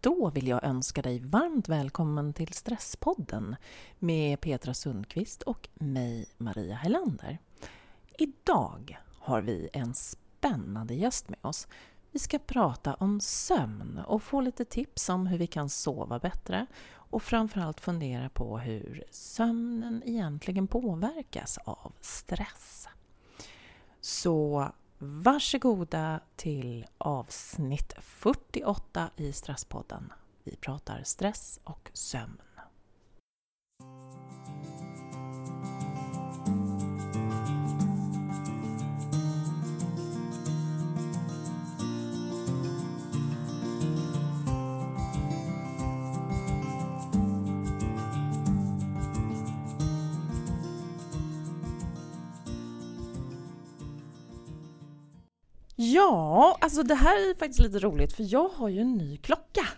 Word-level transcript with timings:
Då 0.00 0.30
vill 0.30 0.48
jag 0.48 0.64
önska 0.64 1.02
dig 1.02 1.18
varmt 1.18 1.68
välkommen 1.68 2.32
till 2.32 2.52
Stresspodden 2.52 3.56
med 3.98 4.40
Petra 4.40 4.74
Sundqvist 4.74 5.42
och 5.42 5.68
mig, 5.74 6.26
Maria 6.36 6.74
Helander. 6.74 7.38
Idag 8.18 8.98
har 9.18 9.42
vi 9.42 9.68
en 9.72 9.94
spännande 9.94 10.94
gäst 10.94 11.28
med 11.28 11.38
oss. 11.42 11.68
Vi 12.12 12.18
ska 12.18 12.38
prata 12.38 12.94
om 12.94 13.20
sömn 13.20 14.00
och 14.06 14.22
få 14.22 14.40
lite 14.40 14.64
tips 14.64 15.08
om 15.08 15.26
hur 15.26 15.38
vi 15.38 15.46
kan 15.46 15.68
sova 15.68 16.18
bättre 16.18 16.66
och 16.92 17.22
framförallt 17.22 17.80
fundera 17.80 18.28
på 18.28 18.58
hur 18.58 19.04
sömnen 19.10 20.02
egentligen 20.06 20.66
påverkas 20.66 21.58
av 21.64 21.92
stress. 22.00 22.88
Så 24.00 24.68
varsågoda 24.98 26.20
till 26.36 26.86
avsnitt 26.98 27.94
48 28.00 29.10
i 29.16 29.32
Stresspodden. 29.32 30.12
Vi 30.44 30.56
pratar 30.56 31.02
stress 31.02 31.60
och 31.64 31.90
sömn. 31.92 32.40
Ja, 55.80 56.58
alltså 56.60 56.82
det 56.82 56.94
här 56.94 57.30
är 57.30 57.34
faktiskt 57.34 57.60
lite 57.60 57.78
roligt 57.78 58.12
för 58.12 58.32
jag 58.32 58.48
har 58.48 58.68
ju 58.68 58.80
en 58.80 58.94
ny 58.94 59.16
klocka. 59.16 59.68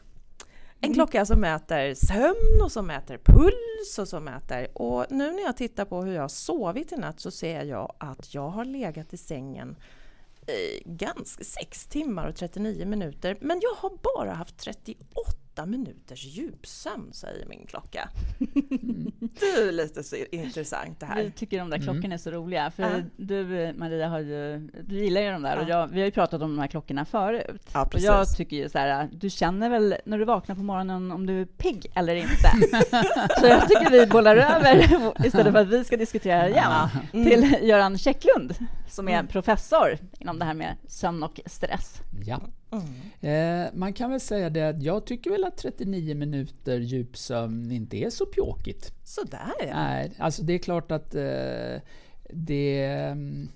En 0.80 0.84
mm. 0.84 0.94
klocka 0.94 1.26
som 1.26 1.40
mäter 1.40 1.94
sömn 1.94 2.62
och 2.62 2.72
som 2.72 2.86
mäter 2.86 3.18
puls 3.24 3.98
och 3.98 4.08
som 4.08 4.24
mäter... 4.24 4.68
Och 4.78 5.06
nu 5.10 5.32
när 5.32 5.42
jag 5.42 5.56
tittar 5.56 5.84
på 5.84 6.02
hur 6.02 6.14
jag 6.14 6.22
har 6.22 6.28
sovit 6.28 6.92
i 6.92 6.96
natt 6.96 7.20
så 7.20 7.30
ser 7.30 7.64
jag 7.64 7.94
att 7.98 8.34
jag 8.34 8.48
har 8.48 8.64
legat 8.64 9.14
i 9.14 9.16
sängen 9.16 9.76
i 10.46 10.82
ganska 10.84 11.44
6 11.44 11.86
timmar 11.86 12.28
och 12.28 12.36
39 12.36 12.86
minuter. 12.86 13.36
Men 13.40 13.60
jag 13.62 13.74
har 13.74 13.90
bara 14.16 14.34
haft 14.34 14.58
38 14.58 15.36
åtta 15.52 15.66
minuters 15.66 16.24
djupsömn, 16.24 17.12
säger 17.12 17.46
min 17.46 17.66
klocka. 17.66 18.08
Mm. 18.38 19.12
Det 19.20 19.46
är 19.46 19.72
lite 19.72 20.02
så 20.02 20.16
intressant 20.30 21.00
det 21.00 21.06
här. 21.06 21.22
Vi 21.22 21.30
tycker 21.30 21.58
de 21.58 21.70
där 21.70 21.78
klockorna 21.78 21.98
mm. 21.98 22.12
är 22.12 22.18
så 22.18 22.30
roliga. 22.30 22.70
För 22.70 22.98
uh. 22.98 23.04
du, 23.16 23.72
Maria, 23.76 24.08
har 24.08 24.18
ju, 24.18 24.58
du 24.86 24.94
gillar 24.94 25.20
ju 25.20 25.30
de 25.30 25.42
där. 25.42 25.56
Uh. 25.56 25.62
Och 25.62 25.68
jag, 25.68 25.86
vi 25.86 26.00
har 26.00 26.06
ju 26.06 26.12
pratat 26.12 26.42
om 26.42 26.50
de 26.56 26.58
här 26.58 26.68
klockorna 26.68 27.04
förut. 27.04 27.70
Ja, 27.72 27.84
och 27.94 28.00
jag 28.00 28.36
tycker 28.36 28.56
ju 28.56 28.68
så 28.68 28.78
här, 28.78 29.08
du 29.12 29.30
känner 29.30 29.70
väl 29.70 29.94
när 30.04 30.18
du 30.18 30.24
vaknar 30.24 30.54
på 30.54 30.62
morgonen 30.62 31.12
om 31.12 31.26
du 31.26 31.40
är 31.40 31.44
pigg 31.44 31.92
eller 31.94 32.14
inte? 32.14 32.50
så 33.40 33.46
jag 33.46 33.68
tycker 33.68 33.90
vi 33.90 34.06
bollar 34.06 34.36
över, 34.36 34.76
istället 35.26 35.52
för 35.52 35.60
att 35.60 35.68
vi 35.68 35.84
ska 35.84 35.96
diskutera 35.96 36.48
igen, 36.48 36.72
mm. 37.12 37.26
till 37.26 37.68
Göran 37.68 37.98
Käcklund, 37.98 38.54
som 38.88 39.08
är 39.08 39.12
mm. 39.12 39.26
professor 39.26 39.98
inom 40.18 40.38
det 40.38 40.44
här 40.44 40.54
med 40.54 40.76
sömn 40.88 41.22
och 41.22 41.40
stress. 41.46 42.00
Ja. 42.26 42.40
Mm. 42.72 43.66
Eh, 43.66 43.70
man 43.74 43.92
kan 43.92 44.10
väl 44.10 44.20
säga 44.20 44.50
det 44.50 44.68
att 44.68 44.82
jag 44.82 45.04
tycker 45.04 45.30
väl 45.30 45.44
att 45.44 45.56
39 45.56 46.14
minuter 46.14 46.80
djupsömn 46.80 47.72
inte 47.72 47.96
är 47.96 48.10
så 48.10 48.26
pjåkigt. 48.26 48.92
Sådär 49.04 49.52
ja. 49.60 49.74
Nej, 49.74 50.12
alltså 50.18 50.42
det 50.42 50.52
är 50.52 50.58
klart 50.58 50.92
att 50.92 51.14
eh, 51.14 51.80
det 52.30 52.84
mm, 52.84 53.48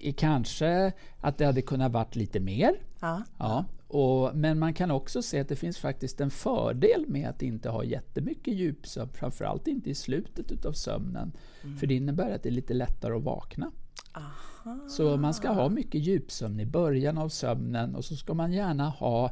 är 0.00 0.12
kanske 0.12 0.92
att 1.20 1.38
det 1.38 1.46
hade 1.46 1.62
kunnat 1.62 1.92
varit 1.92 2.16
lite 2.16 2.40
mer. 2.40 2.80
Ja. 3.00 3.22
ja. 3.38 3.64
Och, 3.88 4.36
men 4.36 4.58
man 4.58 4.74
kan 4.74 4.90
också 4.90 5.22
se 5.22 5.40
att 5.40 5.48
det 5.48 5.56
finns 5.56 5.78
faktiskt 5.78 6.20
en 6.20 6.30
fördel 6.30 7.04
med 7.08 7.28
att 7.28 7.42
inte 7.42 7.68
ha 7.68 7.84
jättemycket 7.84 8.54
djupsömn, 8.54 9.08
framförallt 9.12 9.66
inte 9.68 9.90
i 9.90 9.94
slutet 9.94 10.52
utav 10.52 10.72
sömnen. 10.72 11.32
Mm. 11.64 11.76
För 11.76 11.86
det 11.86 11.94
innebär 11.94 12.30
att 12.30 12.42
det 12.42 12.48
är 12.48 12.52
lite 12.52 12.74
lättare 12.74 13.14
att 13.16 13.22
vakna. 13.22 13.70
Aha. 14.16 14.88
Så 14.88 15.16
man 15.16 15.34
ska 15.34 15.48
ha 15.48 15.68
mycket 15.68 16.00
djupsömn 16.00 16.60
i 16.60 16.66
början 16.66 17.18
av 17.18 17.28
sömnen 17.28 17.94
och 17.94 18.04
så 18.04 18.16
ska 18.16 18.34
man 18.34 18.52
gärna 18.52 18.88
ha 18.88 19.30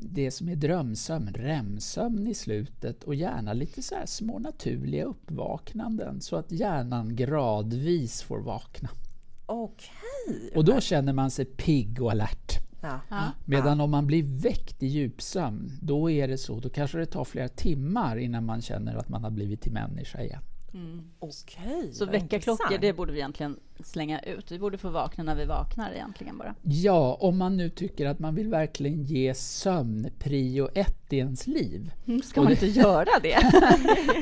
det 0.00 0.30
som 0.30 0.48
är 0.48 0.56
drömsömn, 0.56 1.28
REM-sömn 1.34 2.26
i 2.26 2.34
slutet 2.34 3.04
och 3.04 3.14
gärna 3.14 3.52
lite 3.52 3.82
så 3.82 3.94
små 4.06 4.38
naturliga 4.38 5.04
uppvaknanden 5.04 6.20
så 6.20 6.36
att 6.36 6.52
hjärnan 6.52 7.16
gradvis 7.16 8.22
får 8.22 8.40
vakna. 8.40 8.88
Okej. 9.46 10.52
Och 10.54 10.64
då 10.64 10.80
känner 10.80 11.12
man 11.12 11.30
sig 11.30 11.44
pigg 11.44 12.02
och 12.02 12.10
alert. 12.10 12.52
Ja. 12.80 13.00
Medan 13.44 13.80
om 13.80 13.90
man 13.90 14.06
blir 14.06 14.42
väckt 14.42 14.82
i 14.82 14.86
djupsömn, 14.86 15.78
då 15.82 16.10
är 16.10 16.28
det 16.28 16.38
så, 16.38 16.60
då 16.60 16.68
kanske 16.68 16.98
det 16.98 17.06
tar 17.06 17.24
flera 17.24 17.48
timmar 17.48 18.16
innan 18.16 18.44
man 18.44 18.62
känner 18.62 18.96
att 18.96 19.08
man 19.08 19.24
har 19.24 19.30
blivit 19.30 19.60
till 19.60 19.72
människa 19.72 20.22
igen. 20.22 20.42
Mm. 20.74 21.04
Okej, 21.18 21.92
Så 21.92 22.06
väckarklockor, 22.06 22.78
det 22.78 22.92
borde 22.92 23.12
vi 23.12 23.18
egentligen 23.18 23.56
slänga 23.84 24.20
ut. 24.20 24.52
Vi 24.52 24.58
borde 24.58 24.78
få 24.78 24.88
vakna 24.88 25.24
när 25.24 25.34
vi 25.34 25.44
vaknar 25.44 25.92
egentligen 25.92 26.38
bara. 26.38 26.54
Ja, 26.62 27.18
om 27.20 27.38
man 27.38 27.56
nu 27.56 27.70
tycker 27.70 28.06
att 28.06 28.18
man 28.18 28.34
vill 28.34 28.48
verkligen 28.48 29.04
ge 29.04 29.34
sömn 29.34 30.10
prio 30.18 30.68
ett 30.74 31.12
i 31.12 31.16
ens 31.16 31.46
liv. 31.46 31.90
Mm, 32.06 32.22
ska 32.22 32.40
man 32.40 32.46
det... 32.46 32.52
inte 32.52 32.80
göra 32.80 33.10
det? 33.22 33.38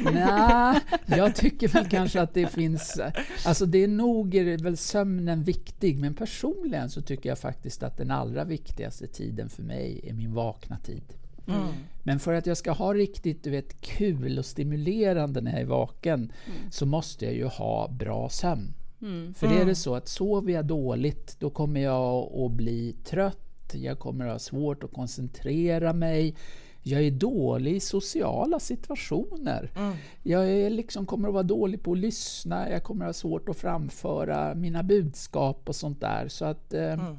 Nej, 0.12 0.80
jag 1.06 1.34
tycker 1.34 1.68
väl 1.68 1.88
kanske 1.88 2.20
att 2.20 2.34
det 2.34 2.46
finns... 2.46 3.00
Alltså 3.44 3.66
det 3.66 3.84
är 3.84 3.88
nog 3.88 4.34
är 4.34 4.58
väl 4.58 4.76
sömnen 4.76 5.42
viktig, 5.42 5.98
men 5.98 6.14
personligen 6.14 6.90
så 6.90 7.02
tycker 7.02 7.28
jag 7.28 7.38
faktiskt 7.38 7.82
att 7.82 7.96
den 7.96 8.10
allra 8.10 8.44
viktigaste 8.44 9.06
tiden 9.06 9.48
för 9.48 9.62
mig 9.62 10.00
är 10.04 10.12
min 10.12 10.34
vakna 10.34 10.78
tid. 10.78 11.04
Mm. 11.48 11.74
Men 12.02 12.18
för 12.18 12.34
att 12.34 12.46
jag 12.46 12.56
ska 12.56 12.72
ha 12.72 12.94
riktigt 12.94 13.44
du 13.44 13.50
vet, 13.50 13.80
kul 13.80 14.38
och 14.38 14.46
stimulerande 14.46 15.40
när 15.40 15.52
jag 15.52 15.60
är 15.60 15.66
vaken 15.66 16.32
mm. 16.46 16.70
så 16.70 16.86
måste 16.86 17.24
jag 17.24 17.34
ju 17.34 17.44
ha 17.44 17.88
bra 17.88 18.28
sömn. 18.28 18.74
Mm. 19.02 19.34
För 19.34 19.48
det 19.48 19.54
är 19.54 19.64
det 19.64 19.74
så 19.74 19.94
att 19.94 20.08
sover 20.08 20.52
jag 20.52 20.64
dåligt 20.64 21.36
då 21.38 21.50
kommer 21.50 21.80
jag 21.80 22.32
att 22.32 22.52
bli 22.52 22.96
trött, 23.04 23.72
jag 23.72 23.98
kommer 23.98 24.26
att 24.26 24.32
ha 24.32 24.38
svårt 24.38 24.84
att 24.84 24.92
koncentrera 24.92 25.92
mig. 25.92 26.36
Jag 26.82 27.02
är 27.02 27.10
dålig 27.10 27.76
i 27.76 27.80
sociala 27.80 28.60
situationer. 28.60 29.70
Mm. 29.76 29.94
Jag 30.22 30.50
är 30.50 30.70
liksom, 30.70 31.06
kommer 31.06 31.28
att 31.28 31.34
vara 31.34 31.42
dålig 31.42 31.82
på 31.82 31.92
att 31.92 31.98
lyssna, 31.98 32.70
jag 32.70 32.82
kommer 32.82 33.04
att 33.04 33.08
ha 33.08 33.12
svårt 33.12 33.48
att 33.48 33.56
framföra 33.56 34.54
mina 34.54 34.82
budskap 34.82 35.68
och 35.68 35.76
sånt 35.76 36.00
där. 36.00 36.28
Så 36.28 36.44
att 36.44 36.74
eh, 36.74 36.92
mm 36.92 37.16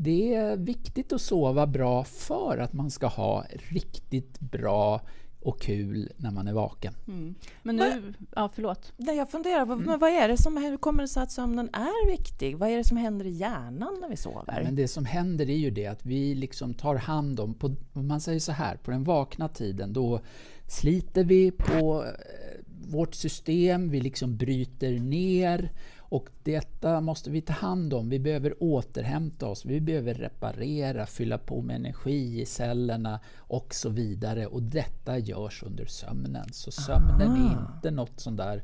det 0.00 0.34
är 0.34 0.56
viktigt 0.56 1.12
att 1.12 1.20
sova 1.20 1.66
bra 1.66 2.04
för 2.04 2.58
att 2.58 2.72
man 2.72 2.90
ska 2.90 3.06
ha 3.06 3.44
riktigt 3.70 4.40
bra 4.40 5.00
och 5.40 5.60
kul 5.60 6.12
när 6.16 6.30
man 6.30 6.48
är 6.48 6.52
vaken. 6.52 6.94
Mm. 7.08 7.34
Men 7.62 7.76
nu, 7.76 8.14
ja 8.36 8.50
förlåt. 8.54 8.92
Nej, 8.96 9.16
jag 9.16 9.30
funderar, 9.30 9.62
mm. 9.62 9.78
men 9.78 9.98
vad 9.98 10.10
är 10.10 10.28
det 10.28 10.36
som, 10.36 10.56
hur 10.56 10.76
kommer 10.76 11.02
det 11.02 11.08
sig 11.08 11.22
att 11.22 11.32
sömnen 11.32 11.68
är 11.72 12.10
viktig? 12.10 12.58
Vad 12.58 12.68
är 12.68 12.76
det 12.76 12.84
som 12.84 12.96
händer 12.96 13.26
i 13.26 13.30
hjärnan 13.30 13.98
när 14.00 14.08
vi 14.08 14.16
sover? 14.16 14.62
Men 14.64 14.76
det 14.76 14.88
som 14.88 15.04
händer 15.04 15.50
är 15.50 15.56
ju 15.56 15.70
det 15.70 15.86
att 15.86 16.06
vi 16.06 16.34
liksom 16.34 16.74
tar 16.74 16.96
hand 16.96 17.40
om, 17.40 17.54
på, 17.54 17.74
man 17.92 18.20
säger 18.20 18.40
så 18.40 18.52
här, 18.52 18.76
på 18.76 18.90
den 18.90 19.04
vakna 19.04 19.48
tiden 19.48 19.92
då 19.92 20.20
sliter 20.66 21.24
vi 21.24 21.50
på 21.50 22.04
eh, 22.04 22.64
vårt 22.88 23.14
system, 23.14 23.90
vi 23.90 24.00
liksom 24.00 24.36
bryter 24.36 24.98
ner 24.98 25.70
och 26.08 26.28
detta 26.42 27.00
måste 27.00 27.30
vi 27.30 27.40
ta 27.40 27.52
hand 27.52 27.94
om. 27.94 28.08
Vi 28.08 28.18
behöver 28.18 28.62
återhämta 28.62 29.46
oss, 29.46 29.64
vi 29.64 29.80
behöver 29.80 30.14
reparera, 30.14 31.06
fylla 31.06 31.38
på 31.38 31.62
med 31.62 31.76
energi 31.76 32.40
i 32.40 32.46
cellerna 32.46 33.20
och 33.36 33.74
så 33.74 33.88
vidare. 33.88 34.46
Och 34.46 34.62
detta 34.62 35.18
görs 35.18 35.62
under 35.62 35.86
sömnen. 35.86 36.52
Så 36.52 36.70
sömnen 36.70 37.30
Aha. 37.30 37.36
är 37.36 37.74
inte 37.74 37.90
något 37.90 38.20
sånt 38.20 38.36
där 38.36 38.62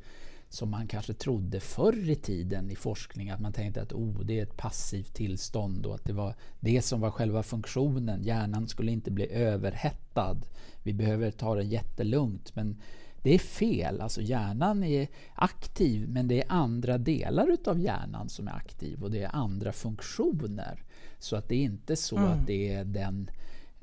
som 0.49 0.71
man 0.71 0.87
kanske 0.87 1.15
trodde 1.15 1.60
förr 1.60 2.10
i 2.10 2.15
tiden 2.15 2.71
i 2.71 2.77
forskning, 2.77 3.31
att 3.31 3.41
man 3.41 3.53
tänkte 3.53 3.82
att 3.82 3.93
oh, 3.93 4.21
det 4.21 4.38
är 4.38 4.43
ett 4.43 4.56
passivt 4.56 5.15
tillstånd 5.15 5.87
och 5.87 5.94
att 5.94 6.05
det 6.05 6.12
var 6.12 6.34
det 6.61 6.82
som 6.82 7.00
var 7.00 7.11
själva 7.11 7.43
funktionen. 7.43 8.22
Hjärnan 8.22 8.69
skulle 8.69 8.93
inte 8.93 9.11
bli 9.11 9.32
överhettad. 9.32 10.37
Vi 10.82 10.93
behöver 10.93 11.31
ta 11.31 11.55
det 11.55 11.62
jättelugnt. 11.62 12.56
Men 12.56 12.81
det 13.25 13.35
är 13.35 13.38
fel. 13.38 14.00
Alltså 14.00 14.21
hjärnan 14.21 14.85
är 14.85 15.09
aktiv 15.35 16.09
men 16.09 16.29
det 16.29 16.41
är 16.41 16.44
andra 16.49 16.99
delar 16.99 17.53
utav 17.53 17.81
hjärnan 17.81 18.29
som 18.29 18.49
är 18.49 18.53
aktiv 18.53 19.03
och 19.03 19.11
det 19.11 19.23
är 19.23 19.31
andra 19.37 19.73
funktioner. 19.73 20.82
Så 21.19 21.37
att 21.37 21.49
det 21.49 21.55
är 21.55 21.62
inte 21.62 21.97
så 21.97 22.17
mm. 22.17 22.31
att 22.31 22.47
det 22.47 22.73
är 22.73 22.85
den 22.85 23.31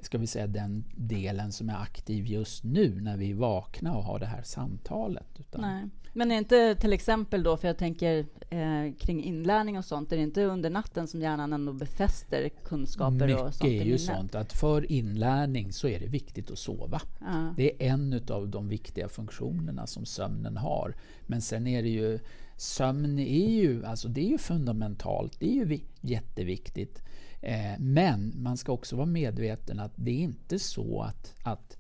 ska 0.06 0.18
vi 0.18 0.28
säga, 0.28 0.48
den 0.48 0.84
delen 0.96 1.52
som 1.52 1.70
är 1.70 1.82
aktiv 1.82 2.26
just 2.26 2.64
nu 2.64 3.02
när 3.02 3.18
vi 3.18 3.32
är 3.32 3.36
vakna 3.36 3.98
och 3.98 4.04
har 4.04 4.20
det 4.20 4.26
här 4.26 4.44
samtalet. 4.44 5.40
Utan 5.40 5.62
Nej. 5.62 5.90
Men 6.14 6.32
är 6.32 6.38
inte 6.38 6.76
till 6.76 6.94
exempel 6.94 7.44
då, 7.44 7.58
för 7.58 7.68
jag 7.68 7.78
tänker 7.78 8.26
eh, 8.50 8.94
kring 9.00 9.24
inlärning 9.24 9.78
och 9.78 9.86
sånt, 9.86 10.12
är 10.12 10.18
det 10.18 10.24
inte 10.24 10.44
under 10.44 10.70
natten 10.70 11.08
som 11.08 11.22
hjärnan 11.22 11.54
ändå 11.54 11.74
befäster 11.74 12.50
kunskaper 12.64 13.28
Mycket 13.28 13.42
och 13.42 13.54
sånt? 13.54 13.64
Mycket 13.64 13.86
är 13.86 13.90
ju 13.90 13.98
sånt 13.98 14.36
att 14.36 14.54
för 14.54 14.92
inlärning 14.92 15.74
så 15.74 15.88
är 15.88 16.00
det 16.00 16.08
viktigt 16.08 16.52
att 16.52 16.60
sova. 16.60 17.02
Ja. 17.20 17.54
Det 17.58 17.72
är 17.72 17.92
en 17.92 18.22
av 18.30 18.50
de 18.50 18.68
viktiga 18.68 19.10
funktionerna 19.10 19.88
som 19.88 20.06
sömnen 20.06 20.58
har. 20.58 20.96
Men 21.28 21.42
sen 21.42 21.68
är 21.68 21.84
det 21.84 21.90
ju 21.90 22.20
Sömn 22.62 23.20
är 23.20 23.50
ju, 23.50 23.86
alltså 23.86 24.08
det 24.08 24.22
är 24.22 24.30
ju 24.30 24.38
fundamentalt, 24.38 25.40
det 25.40 25.46
är 25.46 25.66
ju 25.66 25.80
jätteviktigt. 26.02 27.04
Eh, 27.42 27.80
men 27.80 28.34
man 28.36 28.58
ska 28.58 28.72
också 28.72 28.96
vara 28.96 29.06
medveten 29.06 29.80
att 29.80 29.92
det 29.96 30.12
är 30.12 30.20
inte 30.20 30.60
så 30.60 31.02
att, 31.02 31.36
att 31.44 31.78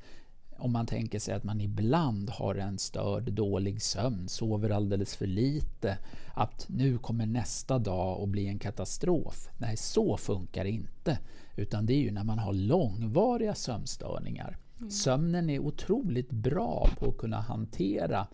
om 0.58 0.72
man 0.72 0.86
tänker 0.86 1.19
sig 1.19 1.34
att 1.34 1.44
man 1.44 1.62
ibland 1.62 2.30
har 2.30 2.56
en 2.56 2.78
störd 2.78 3.34
dålig 3.34 3.81
sömn, 3.81 4.30
sover 4.30 4.69
alldeles 4.69 5.16
för 5.16 5.28
lite, 5.28 5.98
att 6.34 6.66
nu 6.69 6.98
kommer 6.98 7.25
nästa 7.25 7.80
dag 7.80 8.22
att 8.22 8.30
bli 8.30 8.48
en 8.48 8.60
katastrof. 8.60 9.50
Nej, 9.58 9.78
så 9.78 10.18
funkar 10.18 10.63
det 10.63 10.69
inte. 10.69 11.19
Utan 11.56 11.86
det 11.86 11.94
är 11.94 12.00
ju 12.00 12.12
när 12.12 12.24
man 12.24 12.40
har 12.40 12.54
långvariga 12.54 13.56
sömnstörningar. 13.56 14.58
Mm. 14.78 14.92
Sömnen 14.92 15.50
är 15.50 15.60
otroligt 15.60 16.31
bra 16.31 16.90
på 17.00 17.10
att 17.10 17.18
kunna 17.18 17.42
hantera 17.42 18.28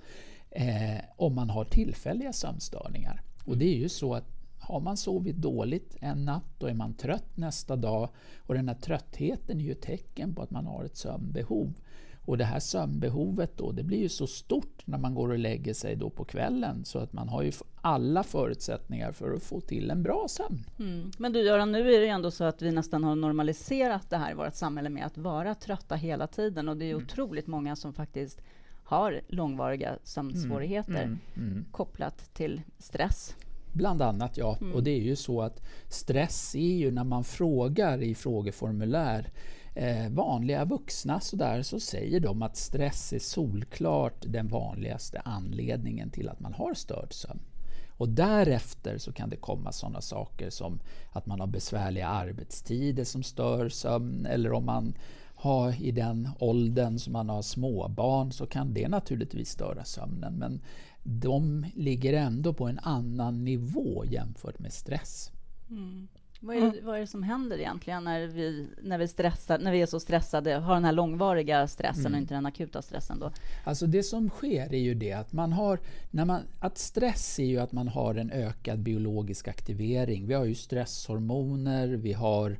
eh, 0.52 1.02
om 1.16 1.36
man 1.36 1.50
har 1.50 1.66
tillfälliga 1.66 2.34
sömnstörningar. 2.34 3.22
Och 3.46 3.58
det 3.58 3.66
är 3.66 3.78
ju 3.78 3.90
så 3.90 4.14
att 4.14 4.37
har 4.60 4.80
man 4.80 4.98
sovit 4.98 5.36
dåligt 5.36 5.98
en 6.00 6.26
natt, 6.26 6.46
då 6.58 6.68
är 6.68 6.74
man 6.74 6.94
trött 6.94 7.38
nästa 7.38 7.76
dag. 7.76 8.10
Och 8.38 8.54
den 8.54 8.68
här 8.68 8.76
tröttheten 8.76 9.60
är 9.60 9.64
ju 9.64 9.72
ett 9.72 9.82
tecken 9.82 10.36
på 10.36 10.42
att 10.42 10.52
man 10.52 10.66
har 10.66 10.84
ett 10.84 10.98
sömnbehov. 10.98 11.74
Och 12.28 12.38
det 12.38 12.46
här 12.46 12.60
sömnbehovet 12.60 13.58
då, 13.58 13.72
det 13.72 13.84
blir 13.84 13.98
ju 13.98 14.10
så 14.10 14.28
stort 14.28 14.82
när 14.86 14.98
man 14.98 15.16
går 15.16 15.30
och 15.30 15.38
lägger 15.38 15.74
sig 15.74 15.96
då 15.96 16.10
på 16.10 16.26
kvällen 16.26 16.86
så 16.86 17.00
att 17.00 17.14
man 17.14 17.30
har 17.30 17.44
ju 17.44 17.52
alla 17.82 18.24
förutsättningar 18.24 19.12
för 19.12 19.34
att 19.34 19.44
få 19.44 19.62
till 19.62 19.92
en 19.92 20.04
bra 20.04 20.26
sömn. 20.30 20.64
Mm. 20.80 21.12
Men 21.18 21.34
du 21.34 21.42
Göran, 21.42 21.72
nu 21.72 21.80
är 21.80 22.00
det 22.00 22.06
ju 22.06 22.12
ändå 22.12 22.32
så 22.32 22.44
att 22.44 22.62
vi 22.62 22.72
nästan 22.72 23.04
har 23.04 23.16
normaliserat 23.16 24.10
det 24.10 24.18
här 24.18 24.32
i 24.32 24.34
vårt 24.34 24.56
samhälle 24.56 24.90
med 24.90 25.06
att 25.06 25.18
vara 25.18 25.56
trötta 25.56 25.96
hela 25.96 26.28
tiden 26.28 26.70
och 26.70 26.78
det 26.78 26.86
är 26.86 26.92
mm. 26.92 27.04
otroligt 27.04 27.48
många 27.48 27.76
som 27.76 27.94
faktiskt 27.94 28.42
har 28.84 29.22
långvariga 29.28 29.98
sömnsvårigheter 30.04 31.04
mm. 31.04 31.20
mm. 31.36 31.50
mm. 31.52 31.66
kopplat 31.72 32.34
till 32.34 32.62
stress. 32.78 33.36
Bland 33.72 34.02
annat, 34.02 34.38
ja. 34.38 34.58
Mm. 34.62 34.74
Och 34.74 34.84
det 34.84 34.92
är 34.92 35.02
ju 35.02 35.16
så 35.16 35.42
att 35.42 35.62
stress 35.90 36.56
är 36.56 36.76
ju 36.76 36.92
när 36.92 37.04
man 37.04 37.24
frågar 37.24 38.02
i 38.02 38.16
frågeformulär 38.16 39.32
eh, 39.76 40.10
vanliga 40.10 40.66
vuxna 40.66 41.20
så, 41.20 41.36
där, 41.36 41.62
så 41.62 41.80
säger 41.80 42.20
de 42.20 42.42
att 42.42 42.58
stress 42.58 43.14
är 43.14 43.20
solklart 43.20 44.24
den 44.28 44.48
vanligaste 44.48 45.22
anledningen 45.26 46.10
till 46.10 46.30
att 46.30 46.40
man 46.40 46.54
har 46.54 46.74
störd 46.74 47.14
sömn. 47.14 47.40
Och 47.98 48.10
därefter 48.10 48.98
så 48.98 49.12
kan 49.12 49.30
det 49.30 49.36
komma 49.36 49.72
sådana 49.72 50.02
saker 50.02 50.50
som 50.50 50.80
att 51.12 51.26
man 51.26 51.40
har 51.40 51.48
besvärliga 51.48 52.08
arbetstider 52.08 53.04
som 53.04 53.24
stör 53.24 53.70
sömn 53.70 54.26
eller 54.26 54.54
om 54.54 54.66
man 54.66 54.94
har 55.38 55.82
i 55.82 55.92
den 55.92 56.30
åldern 56.40 57.00
som 57.00 57.14
man 57.14 57.30
har 57.30 57.42
småbarn 57.42 58.32
så 58.32 58.46
kan 58.46 58.74
det 58.74 58.88
naturligtvis 58.88 59.50
störa 59.50 59.84
sömnen. 59.84 60.34
Men 60.34 60.62
de 61.04 61.66
ligger 61.76 62.14
ändå 62.14 62.54
på 62.54 62.68
en 62.68 62.80
annan 62.80 63.46
nivå 63.46 64.06
jämfört 64.06 64.60
med 64.60 64.74
stress. 64.74 65.32
Mm. 65.70 66.08
Vad 66.40 66.56
är, 66.56 66.62
det, 66.62 66.82
vad 66.82 66.96
är 66.96 67.00
det 67.00 67.08
som 67.08 67.24
händer 67.24 67.58
egentligen 67.58 68.04
när 68.04 68.28
vi, 68.28 68.68
när, 68.82 68.98
vi 68.98 69.08
stressar, 69.08 69.60
när 69.60 69.72
vi 69.72 69.82
är 69.82 69.86
så 69.86 70.00
stressade, 70.00 70.54
har 70.54 70.74
den 70.74 70.86
här 70.86 70.92
långvariga 70.92 71.68
stressen 71.68 72.06
mm. 72.06 72.14
och 72.14 72.20
inte 72.20 72.34
den 72.34 72.46
akuta 72.46 72.82
stressen? 72.82 73.20
Då? 73.20 73.32
Alltså 73.64 73.88
det 73.88 74.04
som 74.04 74.30
sker 74.30 74.74
är 74.74 74.80
ju 74.80 74.94
det 74.94 75.14
att 75.14 75.34
man 75.34 75.54
har, 75.54 75.80
när 76.12 76.26
man, 76.26 76.42
att 76.60 76.78
stress 76.78 77.40
är 77.40 77.46
ju 77.46 77.60
att 77.60 77.72
man 77.72 77.88
har 77.88 78.16
en 78.16 78.32
ökad 78.32 78.80
biologisk 78.80 79.48
aktivering. 79.48 80.28
Vi 80.28 80.34
har 80.34 80.46
ju 80.46 80.56
stresshormoner, 80.56 81.88
vi 81.88 82.14
har 82.14 82.58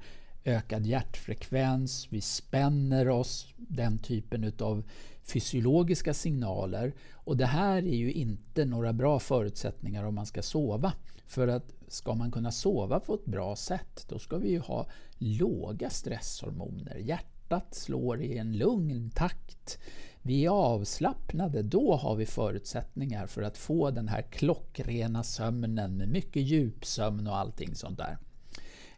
ökad 0.48 0.86
hjärtfrekvens, 0.86 2.08
vi 2.10 2.22
spänner 2.22 3.10
oss, 3.10 3.48
den 3.58 4.00
typen 4.00 4.54
av 4.60 4.84
fysiologiska 5.24 6.14
signaler. 6.14 6.94
Och 7.14 7.38
det 7.38 7.46
här 7.46 7.78
är 7.78 7.96
ju 7.96 8.12
inte 8.12 8.66
några 8.66 8.94
bra 8.94 9.20
förutsättningar 9.20 10.04
om 10.04 10.16
man 10.16 10.26
ska 10.26 10.42
sova. 10.42 10.94
För 11.26 11.48
att 11.48 11.74
ska 11.88 12.16
man 12.16 12.32
kunna 12.32 12.52
sova 12.52 13.00
på 13.00 13.14
ett 13.14 13.26
bra 13.26 13.56
sätt, 13.56 14.06
då 14.10 14.20
ska 14.20 14.38
vi 14.38 14.50
ju 14.50 14.60
ha 14.60 14.88
låga 15.18 15.90
stresshormoner. 15.90 16.96
Hjärtat 16.96 17.76
slår 17.76 18.22
i 18.22 18.38
en 18.38 18.58
lugn 18.58 19.12
takt. 19.16 19.80
Vi 20.22 20.46
är 20.46 20.50
avslappnade, 20.50 21.62
då 21.62 21.96
har 21.96 22.16
vi 22.16 22.26
förutsättningar 22.26 23.28
för 23.28 23.42
att 23.42 23.58
få 23.58 23.92
den 23.92 24.08
här 24.08 24.22
klockrena 24.22 25.24
sömnen 25.24 25.98
med 25.98 26.10
mycket 26.10 26.44
djupsömn 26.44 27.28
och 27.28 27.38
allting 27.38 27.76
sånt 27.76 27.98
där. 27.98 28.18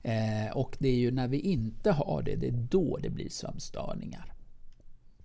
Eh, 0.04 0.52
och 0.54 0.78
det 0.80 0.88
är 0.88 0.98
ju 0.98 1.12
när 1.12 1.28
vi 1.28 1.40
inte 1.40 1.92
har 1.92 2.22
det, 2.22 2.36
det 2.36 2.48
är 2.48 2.68
då 2.70 2.98
det 2.98 3.10
blir 3.10 3.30
sömnstörningar. 3.30 4.34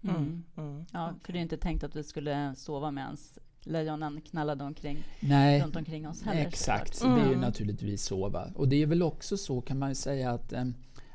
Mm. 0.03 0.17
Mm. 0.17 0.45
mm. 0.57 0.85
Ja, 0.93 1.15
för 1.25 1.33
det 1.33 1.39
är 1.39 1.43
inte 1.43 1.57
tänkt 1.57 1.85
att 1.85 1.97
vi 1.97 2.05
skulle 2.05 2.55
sova 2.55 2.91
medan 2.91 3.17
lejonen 3.65 4.21
knallade 4.21 4.65
omkring 4.65 4.99
Nej, 5.21 5.63
runt 5.63 5.77
omkring 5.77 6.09
oss 6.09 6.23
heller. 6.23 6.47
Exakt, 6.47 7.03
mm. 7.03 7.19
det 7.19 7.25
är 7.25 7.31
ju 7.31 7.37
naturligtvis 7.37 8.03
så. 8.03 8.29
Va? 8.29 8.51
Och 8.55 8.69
det 8.69 8.83
är 8.83 8.87
väl 8.87 9.03
också 9.03 9.37
så 9.37 9.61
kan 9.61 9.79
man 9.79 9.95
säga 9.95 10.31
att 10.31 10.53
eh, 10.53 10.65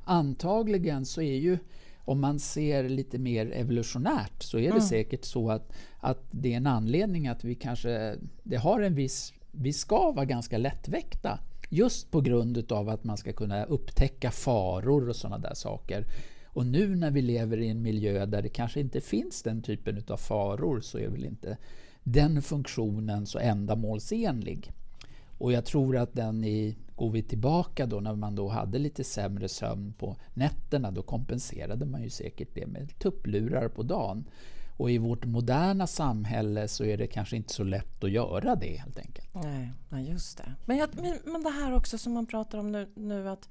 antagligen 0.04 1.06
så 1.06 1.22
är 1.22 1.36
ju 1.36 1.58
om 1.98 2.22
man 2.22 2.40
ser 2.40 2.90
lite 2.90 3.18
mer 3.18 3.52
evolutionärt 3.52 4.44
så 4.44 4.58
är 4.58 4.62
det 4.62 4.68
mm. 4.68 4.82
säkert 4.82 5.26
så 5.26 5.52
att, 5.52 5.74
att 6.00 6.28
det 6.32 6.54
är 6.54 6.58
en 6.58 6.68
anledning 6.68 7.28
att 7.28 7.44
vi 7.44 7.56
kanske 7.56 8.16
det 8.44 8.58
har 8.58 8.82
en 8.82 8.96
viss 8.96 9.34
vi 9.52 9.74
ska 9.74 10.12
vara 10.12 10.26
ganska 10.26 10.58
lättväckta 10.58 11.40
just 11.70 12.12
på 12.12 12.22
grund 12.22 12.72
av 12.72 12.90
att 12.90 13.04
man 13.04 13.18
ska 13.18 13.34
kunna 13.34 13.64
upptäcka 13.64 14.32
faror 14.32 15.10
och 15.10 15.16
sådana 15.16 15.38
där 15.38 15.54
saker. 15.54 16.06
Och 16.46 16.66
nu 16.66 16.96
när 16.96 17.12
vi 17.12 17.22
lever 17.22 17.58
i 17.58 17.68
en 17.68 17.82
miljö 17.82 18.26
där 18.26 18.42
det 18.42 18.50
kanske 18.50 18.80
inte 18.80 19.02
finns 19.02 19.44
den 19.44 19.62
typen 19.62 20.04
av 20.08 20.18
faror 20.18 20.82
så 20.82 20.98
är 20.98 21.08
väl 21.08 21.26
inte 21.26 21.58
den 22.04 22.42
funktionen 22.42 23.26
så 23.26 23.40
ändamålsenlig. 23.40 24.72
Och 25.38 25.52
jag 25.52 25.66
tror 25.66 25.98
att 25.98 26.14
den 26.14 26.44
i, 26.44 26.76
går 26.96 27.12
vi 27.12 27.24
tillbaka 27.24 27.86
då 27.86 28.00
när 28.00 28.16
man 28.16 28.36
då 28.36 28.48
hade 28.48 28.80
lite 28.80 29.04
sämre 29.04 29.48
sömn 29.48 29.94
på 29.94 30.16
nätterna, 30.34 30.92
då 30.92 31.02
kompenserade 31.02 31.86
man 31.86 32.04
ju 32.04 32.10
säkert 32.10 32.50
det 32.54 32.68
med 32.68 33.00
tupplurar 33.00 33.68
på 33.68 33.84
dagen. 33.84 34.26
Och 34.80 34.92
i 34.92 34.98
vårt 34.98 35.26
moderna 35.26 35.88
samhälle 35.88 36.68
så 36.68 36.84
är 36.84 36.98
det 36.98 37.08
kanske 37.08 37.36
inte 37.36 37.54
så 37.54 37.64
lätt 37.64 38.04
att 38.04 38.12
göra 38.12 38.56
det 38.56 38.78
helt 38.78 39.00
enkelt. 39.00 39.30
Nej, 39.90 40.10
just 40.10 40.38
det. 40.38 40.56
Men, 40.66 40.78
jag, 40.78 40.90
men 41.26 41.44
det 41.44 41.50
här 41.50 41.76
också 41.76 41.98
som 41.98 42.14
man 42.14 42.26
pratar 42.26 42.58
om 42.58 42.72
nu, 42.72 42.90
nu 42.96 43.30
att 43.30 43.50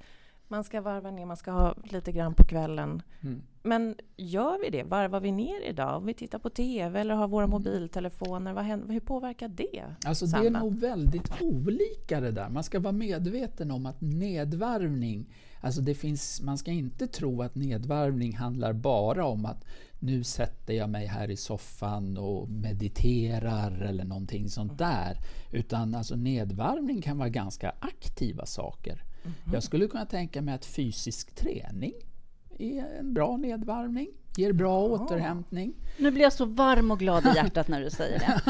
man 0.49 0.63
ska 0.63 0.81
varva 0.81 1.11
ner, 1.11 1.25
man 1.25 1.37
ska 1.37 1.51
ha 1.51 1.75
lite 1.83 2.11
grann 2.11 2.33
på 2.33 2.43
kvällen. 2.43 3.01
Mm. 3.21 3.41
Men 3.63 3.95
gör 4.17 4.59
vi 4.63 4.69
det? 4.69 4.83
Varvar 4.83 5.19
vi 5.19 5.31
ner 5.31 5.61
idag? 5.61 5.97
Om 5.97 6.05
vi 6.05 6.13
tittar 6.13 6.39
på 6.39 6.49
TV 6.49 6.99
eller 6.99 7.15
har 7.15 7.27
våra 7.27 7.43
mm. 7.43 7.51
mobiltelefoner, 7.51 8.53
vad 8.53 8.63
händer, 8.63 8.93
hur 8.93 8.99
påverkar 8.99 9.47
det? 9.47 9.95
Alltså 10.05 10.25
det 10.25 10.47
är 10.47 10.49
nog 10.49 10.79
väldigt 10.79 11.41
olika 11.41 12.19
det 12.19 12.31
där. 12.31 12.49
Man 12.49 12.63
ska 12.63 12.79
vara 12.79 12.91
medveten 12.91 13.71
om 13.71 13.85
att 13.85 14.01
nedvarvning, 14.01 15.33
alltså 15.61 15.81
det 15.81 15.95
finns, 15.95 16.41
man 16.41 16.57
ska 16.57 16.71
inte 16.71 17.07
tro 17.07 17.41
att 17.41 17.55
nedvarvning 17.55 18.37
handlar 18.37 18.73
bara 18.73 19.25
om 19.25 19.45
att 19.45 19.65
nu 19.99 20.23
sätter 20.23 20.73
jag 20.73 20.89
mig 20.89 21.05
här 21.05 21.29
i 21.29 21.37
soffan 21.37 22.17
och 22.17 22.49
mediterar 22.49 23.81
eller 23.81 24.03
någonting 24.03 24.49
sånt 24.49 24.81
mm. 24.81 24.93
där. 24.93 25.17
Utan 25.51 25.95
alltså 25.95 26.15
nedvarvning 26.15 27.01
kan 27.01 27.17
vara 27.17 27.29
ganska 27.29 27.73
aktiva 27.79 28.45
saker. 28.45 29.03
Mm. 29.29 29.53
Jag 29.53 29.63
skulle 29.63 29.87
kunna 29.87 30.05
tänka 30.05 30.41
mig 30.41 30.53
att 30.53 30.65
fysisk 30.65 31.35
träning 31.35 31.93
är 32.59 32.99
en 32.99 33.13
bra 33.13 33.37
nedvarvning, 33.37 34.07
ger 34.37 34.53
bra 34.53 34.89
ja. 34.89 34.93
återhämtning. 34.93 35.73
Nu 35.97 36.11
blir 36.11 36.23
jag 36.23 36.33
så 36.33 36.45
varm 36.45 36.91
och 36.91 36.99
glad 36.99 37.25
i 37.25 37.29
hjärtat 37.35 37.67
när 37.67 37.81
du 37.81 37.89
säger 37.89 38.19
det. 38.19 38.41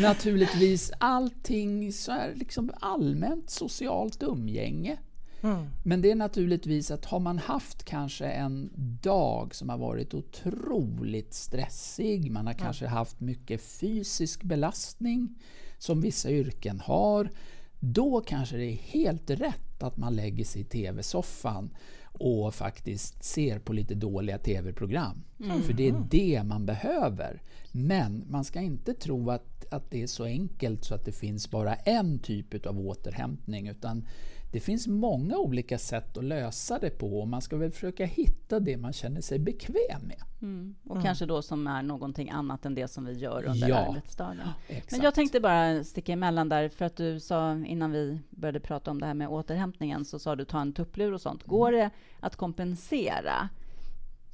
Naturligtvis 0.02 0.92
allting 0.98 1.92
så 1.92 2.12
är 2.12 2.34
liksom 2.34 2.70
allmänt 2.80 3.50
socialt 3.50 4.22
umgänge. 4.22 4.98
Mm. 5.42 5.66
Men 5.82 6.02
det 6.02 6.10
är 6.10 6.14
naturligtvis 6.14 6.90
att 6.90 7.04
har 7.04 7.20
man 7.20 7.38
haft 7.38 7.84
kanske 7.84 8.26
en 8.26 8.70
dag 9.02 9.54
som 9.54 9.68
har 9.68 9.78
varit 9.78 10.14
otroligt 10.14 11.34
stressig, 11.34 12.30
man 12.30 12.46
har 12.46 12.54
mm. 12.54 12.64
kanske 12.64 12.86
haft 12.86 13.20
mycket 13.20 13.62
fysisk 13.62 14.42
belastning 14.42 15.38
som 15.78 16.00
vissa 16.00 16.30
yrken 16.30 16.80
har, 16.80 17.30
då 17.80 18.20
kanske 18.20 18.56
det 18.56 18.64
är 18.64 18.76
helt 18.76 19.30
rätt 19.30 19.82
att 19.82 19.96
man 19.96 20.16
lägger 20.16 20.44
sig 20.44 20.60
i 20.62 20.64
TV-soffan 20.64 21.70
och 22.12 22.54
faktiskt 22.54 23.24
ser 23.24 23.58
på 23.58 23.72
lite 23.72 23.94
dåliga 23.94 24.38
TV-program. 24.38 25.22
Mm. 25.44 25.62
För 25.62 25.72
det 25.72 25.88
är 25.88 26.04
det 26.10 26.42
man 26.44 26.66
behöver. 26.66 27.42
Men 27.72 28.24
man 28.28 28.44
ska 28.44 28.60
inte 28.60 28.94
tro 28.94 29.30
att, 29.30 29.72
att 29.72 29.90
det 29.90 30.02
är 30.02 30.06
så 30.06 30.24
enkelt 30.24 30.84
så 30.84 30.94
att 30.94 31.04
det 31.04 31.12
finns 31.12 31.50
bara 31.50 31.74
en 31.74 32.18
typ 32.18 32.66
av 32.66 32.80
återhämtning. 32.80 33.68
Utan 33.68 34.06
det 34.52 34.60
finns 34.60 34.86
många 34.86 35.36
olika 35.36 35.78
sätt 35.78 36.16
att 36.16 36.24
lösa 36.24 36.78
det 36.78 36.90
på 36.90 37.20
och 37.20 37.28
man 37.28 37.42
ska 37.42 37.56
väl 37.56 37.70
försöka 37.70 38.04
hitta 38.04 38.60
det 38.60 38.76
man 38.76 38.92
känner 38.92 39.20
sig 39.20 39.38
bekväm 39.38 40.02
med. 40.02 40.22
Mm. 40.42 40.74
Och 40.84 40.90
mm. 40.90 41.04
kanske 41.04 41.26
då 41.26 41.42
som 41.42 41.66
är 41.66 41.82
någonting 41.82 42.30
annat 42.30 42.66
än 42.66 42.74
det 42.74 42.88
som 42.88 43.04
vi 43.04 43.12
gör 43.12 43.44
under 43.44 43.68
ja. 43.68 43.76
arbetsdagen. 43.76 44.40
Exakt. 44.68 44.92
Men 44.92 45.00
jag 45.00 45.14
tänkte 45.14 45.40
bara 45.40 45.84
sticka 45.84 46.12
emellan 46.12 46.48
där, 46.48 46.68
för 46.68 46.84
att 46.84 46.96
du 46.96 47.20
sa 47.20 47.52
innan 47.52 47.92
vi 47.92 48.20
började 48.30 48.60
prata 48.60 48.90
om 48.90 49.00
det 49.00 49.06
här 49.06 49.14
med 49.14 49.28
återhämtningen, 49.28 50.04
så 50.04 50.18
sa 50.18 50.36
du 50.36 50.44
ta 50.44 50.60
en 50.60 50.72
tupplur 50.72 51.12
och 51.12 51.20
sånt. 51.20 51.44
Går 51.44 51.68
mm. 51.68 51.80
det 51.80 51.90
att 52.20 52.36
kompensera 52.36 53.48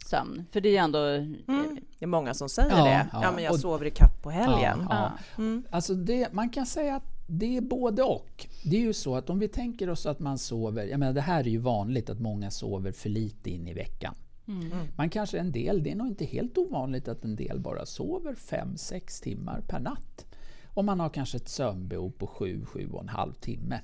sömn? 0.06 0.44
För 0.50 0.60
det 0.60 0.68
är 0.68 0.72
ju 0.72 0.76
ändå... 0.76 0.98
Mm. 0.98 1.78
Det 1.98 2.04
är 2.04 2.06
många 2.06 2.34
som 2.34 2.48
säger 2.48 2.76
ja, 2.76 2.84
det. 2.84 3.08
Ja, 3.12 3.22
ja 3.22 3.32
men 3.32 3.44
jag 3.44 3.52
och, 3.52 3.60
sover 3.60 3.86
i 3.86 3.90
kapp 3.90 4.22
på 4.22 4.30
helgen. 4.30 4.86
Ja, 4.90 5.12
mm. 5.38 5.64
Alltså 5.70 5.94
det, 5.94 6.32
man 6.32 6.50
kan 6.50 6.66
säga 6.66 6.96
att 6.96 7.15
det 7.26 7.56
är 7.56 7.60
både 7.60 8.02
och. 8.02 8.46
Det 8.64 8.76
är 8.76 8.80
ju 8.80 8.92
så 8.92 9.16
att 9.16 9.30
om 9.30 9.38
vi 9.38 9.48
tänker 9.48 9.90
oss 9.90 10.06
att 10.06 10.20
man 10.20 10.38
sover, 10.38 10.86
jag 10.86 11.00
menar 11.00 11.12
det 11.12 11.20
här 11.20 11.40
är 11.40 11.48
ju 11.48 11.58
vanligt 11.58 12.10
att 12.10 12.20
många 12.20 12.50
sover 12.50 12.92
för 12.92 13.08
lite 13.08 13.50
in 13.50 13.68
i 13.68 13.74
veckan. 13.74 14.14
Mm. 14.48 14.70
Man 14.96 15.10
kanske 15.10 15.38
en 15.38 15.52
del, 15.52 15.82
det 15.82 15.90
är 15.90 15.96
nog 15.96 16.06
inte 16.06 16.24
helt 16.24 16.58
ovanligt 16.58 17.08
att 17.08 17.24
en 17.24 17.36
del 17.36 17.60
bara 17.60 17.86
sover 17.86 18.34
5-6 18.34 19.22
timmar 19.22 19.60
per 19.68 19.80
natt. 19.80 20.26
Och 20.66 20.84
man 20.84 21.00
har 21.00 21.08
kanske 21.08 21.36
ett 21.36 21.48
sömnbehov 21.48 22.10
på 22.10 22.26
7-7,5 22.26 23.32
timme. 23.40 23.80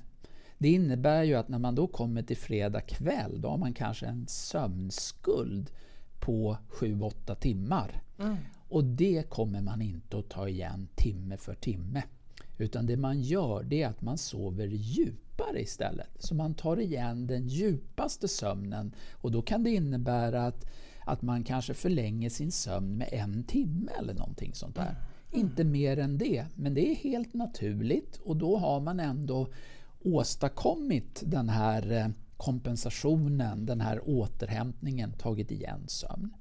Det 0.57 0.69
innebär 0.69 1.23
ju 1.23 1.35
att 1.35 1.49
när 1.49 1.59
man 1.59 1.75
då 1.75 1.87
kommer 1.87 2.21
till 2.21 2.37
fredag 2.37 2.81
kväll, 2.81 3.41
då 3.41 3.49
har 3.49 3.57
man 3.57 3.73
kanske 3.73 4.05
en 4.05 4.27
sömnskuld 4.27 5.71
på 6.19 6.57
7-8 6.69 7.35
timmar. 7.35 8.01
Mm. 8.19 8.35
Och 8.69 8.83
det 8.83 9.29
kommer 9.29 9.61
man 9.61 9.81
inte 9.81 10.17
att 10.17 10.29
ta 10.29 10.47
igen 10.47 10.87
timme 10.95 11.37
för 11.37 11.55
timme. 11.55 12.03
Utan 12.57 12.85
det 12.85 12.97
man 12.97 13.21
gör 13.21 13.63
det 13.63 13.81
är 13.81 13.87
att 13.87 14.01
man 14.01 14.17
sover 14.17 14.67
djupare 14.67 15.61
istället. 15.61 16.09
Så 16.19 16.35
man 16.35 16.53
tar 16.53 16.79
igen 16.79 17.27
den 17.27 17.47
djupaste 17.47 18.27
sömnen 18.27 18.95
och 19.11 19.31
då 19.31 19.41
kan 19.41 19.63
det 19.63 19.69
innebära 19.69 20.45
att, 20.45 20.65
att 21.05 21.21
man 21.21 21.43
kanske 21.43 21.73
förlänger 21.73 22.29
sin 22.29 22.51
sömn 22.51 22.97
med 22.97 23.09
en 23.11 23.43
timme 23.43 23.91
eller 23.99 24.13
någonting 24.13 24.53
sånt 24.53 24.75
där. 24.75 24.81
Mm. 24.81 25.45
Inte 25.45 25.63
mer 25.63 25.99
än 25.99 26.17
det, 26.17 26.45
men 26.55 26.73
det 26.73 26.91
är 26.91 26.95
helt 26.95 27.33
naturligt 27.33 28.17
och 28.23 28.37
då 28.37 28.57
har 28.57 28.79
man 28.79 28.99
ändå 28.99 29.47
åstadkommit 30.03 31.23
den 31.25 31.49
här 31.49 31.91
eh, 31.91 32.07
kompensationen, 32.37 33.65
den 33.65 33.81
här 33.81 34.09
återhämtningen, 34.09 35.11
tagit 35.11 35.51
igen 35.51 35.83
sömn. 35.87 36.33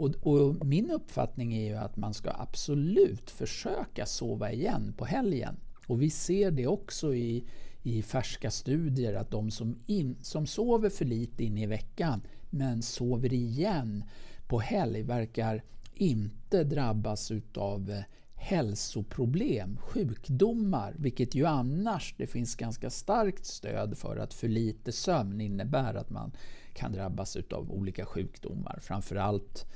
Och, 0.00 0.14
och, 0.22 0.66
min 0.66 0.90
uppfattning 0.90 1.54
är 1.54 1.64
ju 1.64 1.74
att 1.74 1.96
man 1.96 2.14
ska 2.14 2.30
absolut 2.30 3.30
försöka 3.30 4.06
sova 4.06 4.52
igen 4.52 4.94
på 4.96 5.04
helgen. 5.04 5.56
Och 5.86 6.02
vi 6.02 6.10
ser 6.10 6.50
det 6.50 6.66
också 6.66 7.14
i, 7.14 7.44
i 7.82 8.02
färska 8.02 8.50
studier 8.50 9.14
att 9.14 9.30
de 9.30 9.50
som, 9.50 9.78
in, 9.86 10.16
som 10.22 10.46
sover 10.46 10.90
för 10.90 11.04
lite 11.04 11.44
in 11.44 11.58
i 11.58 11.66
veckan 11.66 12.22
men 12.50 12.82
sover 12.82 13.32
igen 13.32 14.04
på 14.48 14.60
helg 14.60 15.02
verkar 15.02 15.62
inte 15.94 16.64
drabbas 16.64 17.30
utav 17.30 17.90
eh, 17.90 18.02
hälsoproblem, 18.34 19.76
sjukdomar, 19.76 20.94
vilket 20.98 21.34
ju 21.34 21.46
annars 21.46 22.14
det 22.18 22.26
finns 22.26 22.56
ganska 22.56 22.90
starkt 22.90 23.46
stöd 23.46 23.98
för 23.98 24.16
att 24.16 24.34
för 24.34 24.48
lite 24.48 24.92
sömn 24.92 25.40
innebär 25.40 25.94
att 25.94 26.10
man 26.10 26.32
kan 26.74 26.92
drabbas 26.92 27.36
utav 27.36 27.70
olika 27.70 28.06
sjukdomar, 28.06 28.78
framförallt 28.82 29.66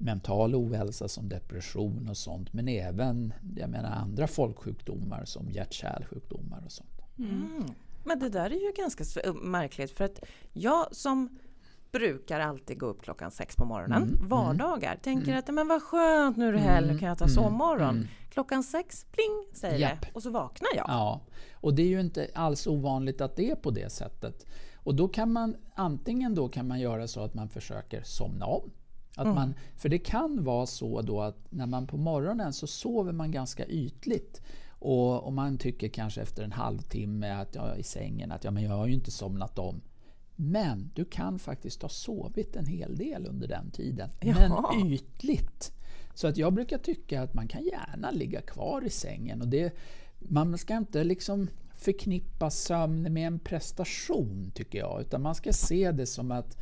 mental 0.00 0.54
ohälsa 0.54 1.08
som 1.08 1.28
depression 1.28 2.08
och 2.08 2.16
sånt, 2.16 2.52
men 2.52 2.68
även 2.68 3.32
jag 3.56 3.70
menar, 3.70 3.90
andra 3.90 4.26
folksjukdomar 4.26 5.24
som 5.24 5.50
hjärt-kärlsjukdomar 5.50 6.62
och 6.64 6.72
sånt. 6.72 7.00
Mm. 7.18 7.64
Men 8.04 8.18
det 8.18 8.28
där 8.28 8.50
är 8.50 8.66
ju 8.66 8.72
ganska 8.76 9.04
märkligt 9.42 9.90
för 9.90 10.04
att 10.04 10.20
jag 10.52 10.96
som 10.96 11.38
brukar 11.92 12.40
alltid 12.40 12.78
gå 12.78 12.86
upp 12.86 13.02
klockan 13.02 13.30
sex 13.30 13.56
på 13.56 13.64
morgonen, 13.64 14.02
mm, 14.02 14.14
mm. 14.14 14.28
vardagar. 14.28 14.90
Mm, 14.90 15.00
Tänker 15.02 15.36
att 15.36 15.54
men 15.54 15.68
vad 15.68 15.82
skönt, 15.82 16.36
nu 16.36 16.48
är 16.48 16.52
det 16.52 16.58
helg, 16.58 16.92
nu 16.92 16.98
kan 16.98 17.08
jag 17.08 17.18
ta 17.18 17.24
mm, 17.24 17.34
sovmorgon. 17.34 17.96
Mm. 17.96 18.08
Klockan 18.30 18.62
sex, 18.62 19.06
pling, 19.10 19.46
säger 19.52 19.78
Japp. 19.78 20.00
det 20.00 20.08
och 20.12 20.22
så 20.22 20.30
vaknar 20.30 20.68
jag. 20.76 20.84
Ja, 20.88 21.20
och 21.52 21.74
det 21.74 21.82
är 21.82 21.86
ju 21.86 22.00
inte 22.00 22.30
alls 22.34 22.66
ovanligt 22.66 23.20
att 23.20 23.36
det 23.36 23.50
är 23.50 23.56
på 23.56 23.70
det 23.70 23.92
sättet. 23.92 24.46
Och 24.74 24.94
då 24.94 25.08
kan 25.08 25.32
man 25.32 25.56
antingen 25.74 26.34
då 26.34 26.48
kan 26.48 26.68
man 26.68 26.80
göra 26.80 27.08
så 27.08 27.20
att 27.20 27.34
man 27.34 27.48
försöker 27.48 28.02
somna 28.02 28.46
om. 28.46 28.70
Att 29.20 29.26
mm. 29.26 29.34
man, 29.34 29.54
för 29.76 29.88
det 29.88 29.98
kan 29.98 30.44
vara 30.44 30.66
så 30.66 31.02
då 31.02 31.20
att 31.20 31.36
när 31.50 31.66
man 31.66 31.86
på 31.86 31.96
morgonen 31.96 32.52
så 32.52 32.66
sover 32.66 33.12
man 33.12 33.30
ganska 33.30 33.66
ytligt. 33.66 34.42
Och, 34.68 35.24
och 35.24 35.32
man 35.32 35.58
tycker 35.58 35.88
kanske 35.88 36.20
efter 36.20 36.42
en 36.42 36.52
halvtimme 36.52 37.30
att, 37.30 37.54
ja, 37.54 37.76
i 37.76 37.82
sängen 37.82 38.32
att 38.32 38.44
ja, 38.44 38.50
men 38.50 38.62
jag 38.62 38.70
har 38.70 38.86
ju 38.86 38.94
inte 38.94 39.10
somnat 39.10 39.58
om. 39.58 39.80
Men 40.36 40.90
du 40.94 41.04
kan 41.04 41.38
faktiskt 41.38 41.82
ha 41.82 41.88
sovit 41.88 42.56
en 42.56 42.66
hel 42.66 42.96
del 42.96 43.26
under 43.26 43.48
den 43.48 43.70
tiden. 43.70 44.10
Jaha. 44.20 44.74
Men 44.74 44.92
ytligt. 44.92 45.72
Så 46.14 46.26
att 46.26 46.36
jag 46.36 46.52
brukar 46.52 46.78
tycka 46.78 47.22
att 47.22 47.34
man 47.34 47.48
kan 47.48 47.64
gärna 47.64 48.10
ligga 48.10 48.40
kvar 48.40 48.84
i 48.86 48.90
sängen. 48.90 49.40
Och 49.42 49.48
det, 49.48 49.74
man 50.18 50.58
ska 50.58 50.76
inte 50.76 51.04
liksom 51.04 51.48
förknippa 51.76 52.50
sömn 52.50 53.12
med 53.12 53.26
en 53.26 53.38
prestation, 53.38 54.50
tycker 54.54 54.78
jag. 54.78 55.00
Utan 55.00 55.22
man 55.22 55.34
ska 55.34 55.52
se 55.52 55.92
det 55.92 56.06
som 56.06 56.30
att 56.30 56.58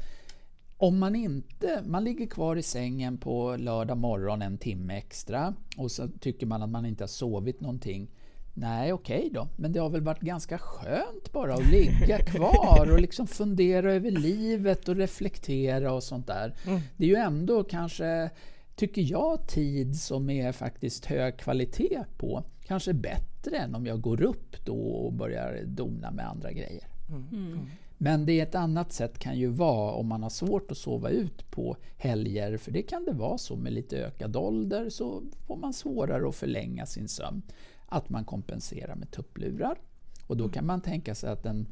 om 0.79 0.99
man 0.99 1.17
inte, 1.17 1.83
man 1.87 2.05
ligger 2.05 2.27
kvar 2.27 2.57
i 2.57 2.63
sängen 2.63 3.19
på 3.19 3.57
lördag 3.57 3.99
morgon 3.99 4.43
en 4.43 4.59
timme 4.59 4.97
extra 4.97 5.55
och 5.77 5.91
så 5.91 6.09
tycker 6.09 6.47
man 6.47 6.63
att 6.63 6.71
man 6.71 6.87
inte 6.87 7.03
har 7.03 7.09
sovit 7.09 7.61
någonting. 7.61 8.11
Nej, 8.55 8.93
okej 8.93 9.19
okay 9.19 9.31
då, 9.31 9.49
men 9.57 9.73
det 9.73 9.81
har 9.81 9.91
väl 9.91 10.01
varit 10.01 10.21
ganska 10.21 10.59
skönt 10.59 11.33
bara 11.33 11.55
att 11.55 11.71
ligga 11.71 12.19
kvar 12.27 12.91
och 12.93 13.01
liksom 13.01 13.27
fundera 13.27 13.93
över 13.93 14.11
livet 14.11 14.89
och 14.89 14.97
reflektera 14.97 15.93
och 15.93 16.03
sånt 16.03 16.27
där. 16.27 16.55
Mm. 16.67 16.81
Det 16.97 17.05
är 17.05 17.09
ju 17.09 17.17
ändå 17.17 17.65
kanske, 17.65 18.31
tycker 18.77 19.03
jag, 19.03 19.47
tid 19.49 20.01
som 20.01 20.31
är 20.31 20.53
faktiskt 20.53 21.05
hög 21.05 21.39
kvalitet 21.39 22.05
på. 22.17 22.45
Kanske 22.67 22.93
bättre 22.93 23.57
än 23.57 23.75
om 23.75 23.87
jag 23.87 24.01
går 24.01 24.23
upp 24.23 24.65
då 24.65 24.77
och 24.77 25.13
börjar 25.13 25.63
dona 25.65 26.11
med 26.11 26.29
andra 26.29 26.53
grejer. 26.53 26.89
Mm. 27.09 27.29
Mm. 27.33 27.67
Men 27.99 28.27
det 28.27 28.33
är 28.33 28.43
ett 28.43 28.55
annat 28.55 28.93
sätt 28.93 29.19
kan 29.19 29.39
ju 29.39 29.47
vara 29.47 29.93
om 29.93 30.07
man 30.07 30.23
har 30.23 30.31
svårt 30.31 30.71
att 30.71 30.79
sova 30.79 31.11
ut 31.11 31.51
på 31.51 31.77
helger, 31.97 32.57
för 32.57 32.71
det 32.71 32.83
kan 32.83 33.05
det 33.05 33.13
vara 33.13 33.39
så 33.39 33.57
med 33.57 33.73
lite 33.73 33.99
ökad 33.99 34.37
ålder, 34.37 34.91
så 34.91 35.23
får 35.47 35.57
man 35.57 35.73
svårare 35.73 36.29
att 36.29 36.35
förlänga 36.35 36.87
sin 36.87 37.09
sömn. 37.09 37.43
Att 37.87 38.11
man 38.11 38.25
kompenserar 38.25 38.95
med 38.95 39.11
tupplurar. 39.11 39.79
Och 40.27 40.37
då 40.37 40.49
kan 40.49 40.67
man 40.67 40.81
tänka 40.81 41.15
sig 41.15 41.31
att, 41.31 41.47
en, 41.47 41.67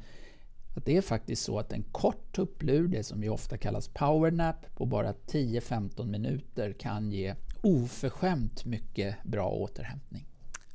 att 0.76 0.85
det 0.85 0.97
är 0.97 1.02
faktiskt 1.02 1.42
så 1.45 1.59
att 1.59 1.73
en 1.73 1.83
kort 1.83 2.37
tupplur, 2.37 2.88
det 2.88 3.02
som 3.02 3.23
ju 3.23 3.28
ofta 3.28 3.56
kallas 3.56 3.88
powernap, 3.88 4.76
på 4.76 4.87
bara 4.87 5.12
10-15 5.12 6.06
minuter 6.06 6.73
kan 6.73 7.12
ge 7.12 7.35
oförskämt 7.62 8.64
mycket 8.64 9.16
bra 9.25 9.50
återhämtning. 9.50 10.26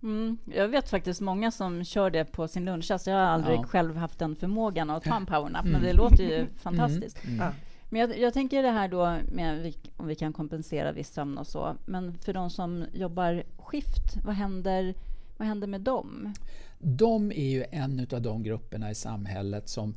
Mm, 0.03 0.38
jag 0.46 0.67
vet 0.67 0.89
faktiskt 0.89 1.22
många 1.22 1.51
som 1.51 1.84
kör 1.84 2.10
det 2.10 2.25
på 2.25 2.48
sin 2.48 2.65
lunchrast. 2.65 3.08
Jag 3.08 3.15
har 3.15 3.22
aldrig 3.22 3.60
ja. 3.60 3.63
själv 3.63 3.98
haft 3.98 4.20
den 4.20 4.36
förmågan 4.36 4.89
att 4.89 5.03
ta 5.03 5.15
en 5.15 5.25
powernap, 5.25 5.65
mm. 5.65 5.72
men 5.72 5.81
det 5.81 5.93
låter 5.93 6.24
ju 6.24 6.48
fantastiskt. 6.58 7.24
Mm. 7.24 7.41
Mm. 7.41 7.53
Men 7.89 8.01
jag, 8.01 8.20
jag, 8.20 8.34
tänker 8.34 8.63
det 8.63 8.72
här 8.72 8.88
då 8.88 9.17
med 9.31 9.74
om 9.98 10.08
vi 10.08 10.15
kan 10.15 10.34
kompensera 10.34 10.91
viss 10.91 11.13
sömn 11.13 11.38
och 11.38 11.48
så. 11.48 11.75
Men 11.86 12.17
för 12.17 12.34
de 12.34 12.50
som 12.50 12.86
jobbar 12.93 13.43
skift, 13.58 14.17
vad 14.25 14.36
händer, 14.36 14.93
vad 15.38 15.48
händer 15.48 15.67
med 15.67 15.81
dem? 15.81 16.34
De 16.79 17.31
är 17.31 17.50
ju 17.50 17.65
en 17.72 18.08
av 18.12 18.22
de 18.22 18.43
grupperna 18.43 18.91
i 18.91 18.96
samhället 18.96 19.70
som 19.70 19.96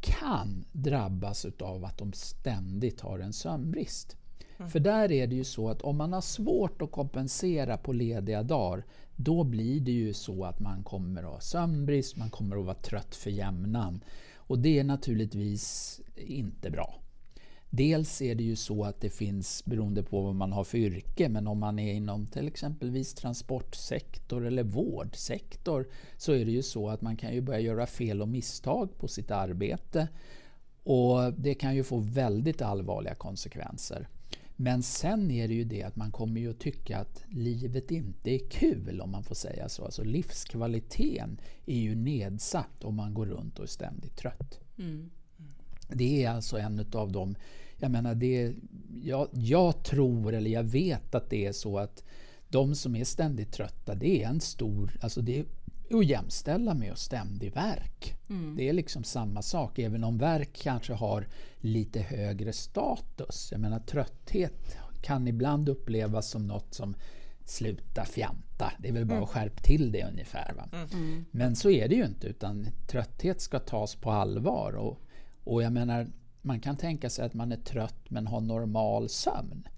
kan 0.00 0.64
drabbas 0.72 1.46
av 1.60 1.84
att 1.84 1.98
de 1.98 2.12
ständigt 2.12 3.00
har 3.00 3.18
en 3.18 3.32
sömnbrist. 3.32 4.16
Mm. 4.60 4.70
För 4.70 4.80
där 4.80 5.12
är 5.12 5.26
det 5.26 5.34
ju 5.34 5.44
så 5.44 5.68
att 5.68 5.82
om 5.82 5.96
man 5.96 6.12
har 6.12 6.20
svårt 6.20 6.82
att 6.82 6.90
kompensera 6.90 7.76
på 7.76 7.92
lediga 7.92 8.42
dagar 8.42 8.84
då 9.16 9.44
blir 9.44 9.80
det 9.80 9.92
ju 9.92 10.12
så 10.12 10.44
att 10.44 10.60
man 10.60 10.82
kommer 10.82 11.22
att 11.22 11.28
ha 11.28 11.40
sömnbrist, 11.40 12.16
man 12.16 12.30
kommer 12.30 12.56
att 12.56 12.64
vara 12.64 12.74
trött 12.74 13.14
för 13.14 13.30
jämnan. 13.30 14.04
Och 14.34 14.58
det 14.58 14.78
är 14.78 14.84
naturligtvis 14.84 16.00
inte 16.16 16.70
bra. 16.70 16.94
Dels 17.70 18.22
är 18.22 18.34
det 18.34 18.42
ju 18.42 18.56
så 18.56 18.84
att 18.84 19.00
det 19.00 19.10
finns, 19.10 19.64
beroende 19.64 20.02
på 20.02 20.22
vad 20.22 20.34
man 20.34 20.52
har 20.52 20.64
för 20.64 20.78
yrke, 20.78 21.28
men 21.28 21.46
om 21.46 21.58
man 21.58 21.78
är 21.78 21.92
inom 21.92 22.26
till 22.26 22.48
exempelvis 22.48 23.14
transportsektor 23.14 24.46
eller 24.46 24.62
vårdsektor 24.62 25.88
så 26.16 26.32
är 26.32 26.44
det 26.44 26.50
ju 26.50 26.62
så 26.62 26.88
att 26.88 27.02
man 27.02 27.16
kan 27.16 27.34
ju 27.34 27.40
börja 27.40 27.60
göra 27.60 27.86
fel 27.86 28.22
och 28.22 28.28
misstag 28.28 28.98
på 28.98 29.08
sitt 29.08 29.30
arbete. 29.30 30.08
Och 30.84 31.32
det 31.32 31.54
kan 31.54 31.74
ju 31.74 31.84
få 31.84 31.98
väldigt 31.98 32.62
allvarliga 32.62 33.14
konsekvenser. 33.14 34.08
Men 34.62 34.82
sen 34.82 35.30
är 35.30 35.48
det 35.48 35.54
ju 35.54 35.64
det 35.64 35.82
att 35.82 35.96
man 35.96 36.12
kommer 36.12 36.40
ju 36.40 36.50
att 36.50 36.58
tycka 36.58 36.98
att 36.98 37.24
livet 37.28 37.90
inte 37.90 38.30
är 38.30 38.38
kul 38.50 39.00
om 39.00 39.10
man 39.10 39.24
får 39.24 39.34
säga 39.34 39.68
så. 39.68 39.84
Alltså 39.84 40.04
livskvaliteten 40.04 41.40
är 41.66 41.78
ju 41.78 41.94
nedsatt 41.94 42.84
om 42.84 42.94
man 42.94 43.14
går 43.14 43.26
runt 43.26 43.58
och 43.58 43.64
är 43.64 43.68
ständigt 43.68 44.16
trött. 44.16 44.60
Mm. 44.78 45.10
Det 45.88 46.24
är 46.24 46.30
alltså 46.30 46.58
en 46.58 46.86
av 46.92 47.12
de... 47.12 47.34
Jag 47.76 47.90
menar, 47.90 48.14
det, 48.14 48.54
jag, 49.02 49.28
jag 49.32 49.82
tror, 49.82 50.34
eller 50.34 50.50
jag 50.50 50.64
vet 50.64 51.14
att 51.14 51.30
det 51.30 51.46
är 51.46 51.52
så 51.52 51.78
att 51.78 52.04
de 52.48 52.74
som 52.74 52.96
är 52.96 53.04
ständigt 53.04 53.52
trötta, 53.52 53.94
det 53.94 54.22
är 54.22 54.28
en 54.28 54.40
stor... 54.40 54.98
Alltså 55.00 55.20
det 55.20 55.38
är 55.38 55.44
att 55.94 56.06
jämställa 56.06 56.74
med 56.74 56.98
ständig 56.98 57.54
verk. 57.54 58.16
Mm. 58.28 58.56
Det 58.56 58.68
är 58.68 58.72
liksom 58.72 59.04
samma 59.04 59.42
sak, 59.42 59.78
även 59.78 60.04
om 60.04 60.18
verk 60.18 60.50
kanske 60.52 60.92
har 60.92 61.26
lite 61.56 62.00
högre 62.00 62.52
status. 62.52 63.48
Jag 63.52 63.60
menar 63.60 63.78
trötthet 63.78 64.76
kan 65.02 65.28
ibland 65.28 65.68
upplevas 65.68 66.30
som 66.30 66.46
något 66.46 66.74
som 66.74 66.94
sluta 67.44 68.04
fjanta. 68.04 68.72
Det 68.78 68.88
är 68.88 68.92
väl 68.92 69.06
bara 69.06 69.14
mm. 69.14 69.24
att 69.24 69.30
skärpa 69.30 69.60
till 69.60 69.92
det 69.92 70.04
ungefär. 70.04 70.54
Va? 70.56 70.68
Mm. 70.72 70.88
mm. 70.92 71.24
Men 71.30 71.56
så 71.56 71.70
är 71.70 71.88
det 71.88 71.94
ju 71.94 72.04
inte, 72.04 72.26
utan 72.26 72.68
trötthet 72.88 73.40
ska 73.40 73.58
tas 73.58 73.94
på 73.94 74.10
allvar. 74.10 74.72
Och, 74.72 75.00
och 75.44 75.62
jag 75.62 75.72
menar, 75.72 76.06
man 76.42 76.60
kan 76.60 76.76
tänka 76.76 77.10
sig 77.10 77.24
att 77.24 77.34
man 77.34 77.52
är 77.52 77.56
trött 77.56 78.10
men 78.10 78.26
har 78.26 78.40
normal 78.40 79.08
sömn. 79.08 79.68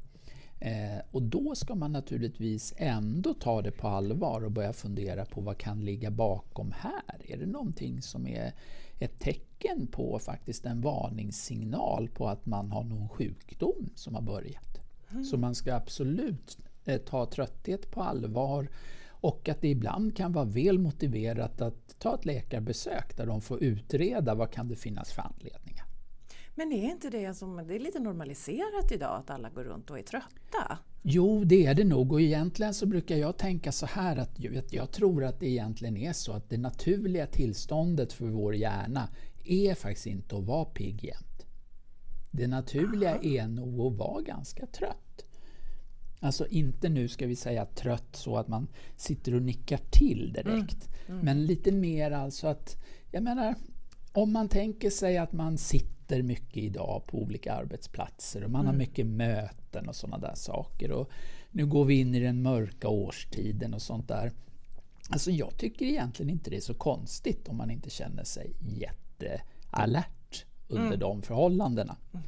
Eh, 0.65 1.01
och 1.11 1.23
då 1.23 1.55
ska 1.55 1.75
man 1.75 1.93
naturligtvis 1.93 2.75
ändå 2.77 3.35
ta 3.35 3.63
det 3.63 3.71
på 3.71 3.89
allvar 3.89 4.45
och 4.45 4.51
börja 4.51 4.73
fundera 4.73 5.25
på 5.25 5.41
vad 5.41 5.59
kan 5.59 5.85
ligga 5.85 6.11
bakom 6.11 6.73
här? 6.77 7.33
Är 7.33 7.37
det 7.37 7.47
någonting 7.47 8.03
som 8.03 8.27
är 8.27 8.53
ett 8.99 9.19
tecken 9.19 9.87
på 9.87 10.19
faktiskt 10.19 10.67
en 10.67 10.81
varningssignal 10.81 12.09
på 12.09 12.29
att 12.29 12.47
man 12.47 12.71
har 12.71 12.85
någon 12.85 13.09
sjukdom 13.09 13.91
som 13.95 14.15
har 14.15 14.23
börjat? 14.23 14.81
Mm. 15.11 15.25
Så 15.25 15.37
man 15.37 15.55
ska 15.55 15.75
absolut 15.75 16.59
eh, 16.85 16.99
ta 16.99 17.27
trötthet 17.27 17.91
på 17.91 18.03
allvar 18.03 18.69
och 19.09 19.49
att 19.49 19.61
det 19.61 19.69
ibland 19.69 20.17
kan 20.17 20.33
vara 20.33 20.45
väl 20.45 20.79
motiverat 20.79 21.61
att 21.61 21.99
ta 21.99 22.15
ett 22.15 22.25
läkarbesök 22.25 23.17
där 23.17 23.27
de 23.27 23.41
får 23.41 23.63
utreda 23.63 24.35
vad 24.35 24.51
kan 24.51 24.69
det 24.69 24.77
finnas 24.77 25.13
för 25.13 25.23
anledningar. 25.23 25.62
Men 26.55 26.73
är 26.73 26.91
inte 26.91 27.11
det 27.11 27.35
som, 27.35 27.57
det 27.57 27.75
är 27.75 27.79
lite 27.79 27.99
normaliserat 27.99 28.93
idag 28.93 29.17
att 29.21 29.31
alla 29.31 29.51
går 29.51 29.65
runt 29.65 29.91
och 29.91 29.99
är 29.99 30.03
trötta? 30.03 30.79
Jo, 31.03 31.45
det 31.45 31.67
är 31.67 31.75
det 31.75 31.85
nog 31.85 32.13
och 32.13 32.21
egentligen 32.21 32.75
så 32.75 32.87
brukar 32.87 33.17
jag 33.17 33.37
tänka 33.37 33.73
så 33.73 33.87
här 33.87 34.17
att 34.17 34.31
jag 34.71 34.91
tror 34.91 35.25
att 35.25 35.41
det 35.41 35.49
egentligen 35.49 35.97
är 35.97 36.13
så 36.13 36.33
att 36.33 36.51
det 36.51 36.59
naturliga 36.59 37.27
tillståndet 37.27 38.13
för 38.13 38.27
vår 38.27 38.55
hjärna 38.55 39.09
är 39.45 39.75
faktiskt 39.75 40.07
inte 40.07 40.37
att 40.37 40.45
vara 40.45 40.65
pigg 40.65 41.05
jämt. 41.05 41.47
Det 42.31 42.47
naturliga 42.47 43.11
Aha. 43.11 43.23
är 43.23 43.49
nog 43.49 43.81
att 43.93 43.99
vara 43.99 44.23
ganska 44.23 44.67
trött. 44.67 45.25
Alltså 46.21 46.47
inte 46.47 46.89
nu 46.89 47.09
ska 47.09 47.27
vi 47.27 47.37
säga 47.37 47.67
trött 47.67 48.17
så 48.17 48.37
att 48.37 48.49
man 48.49 48.69
sitter 48.97 49.35
och 49.35 49.43
nickar 49.43 49.81
till 49.91 50.33
direkt. 50.33 50.89
Mm. 50.89 50.93
Mm. 51.07 51.25
Men 51.25 51.47
lite 51.47 51.73
mer 51.73 52.11
alltså 52.11 52.47
att, 52.47 52.77
jag 53.11 53.23
menar, 53.23 53.55
om 54.13 54.33
man 54.33 54.49
tänker 54.49 54.91
sig 54.91 55.19
att 55.19 55.33
man 55.33 55.59
sitter 56.13 56.23
mycket 56.23 56.57
idag 56.57 57.03
på 57.07 57.19
olika 57.19 57.53
arbetsplatser 57.55 58.45
och 58.45 58.51
man 58.51 58.61
mm. 58.61 58.73
har 58.73 58.79
mycket 58.79 59.07
möten 59.07 59.89
och 59.89 59.97
sådana 59.97 60.19
där 60.19 60.35
saker. 60.35 60.91
Och 60.91 61.11
nu 61.51 61.67
går 61.67 61.85
vi 61.85 62.01
in 62.01 62.15
i 62.15 62.21
den 62.21 62.43
mörka 62.43 62.89
årstiden 62.89 63.75
och 63.75 63.83
sånt 63.83 64.09
där. 64.09 64.33
Alltså 65.11 65.31
jag 65.31 65.57
tycker 65.57 65.87
egentligen 65.87 66.31
inte 66.31 66.51
det 66.51 66.57
är 66.57 66.61
så 66.61 66.75
konstigt 66.75 67.49
om 67.49 67.57
man 67.57 67.71
inte 67.71 67.91
känner 67.91 68.25
sig 68.25 68.53
jättealert 68.61 70.45
under 70.69 70.87
mm. 70.87 70.99
de 70.99 71.23
förhållandena. 71.23 71.97
Mm. 72.13 72.25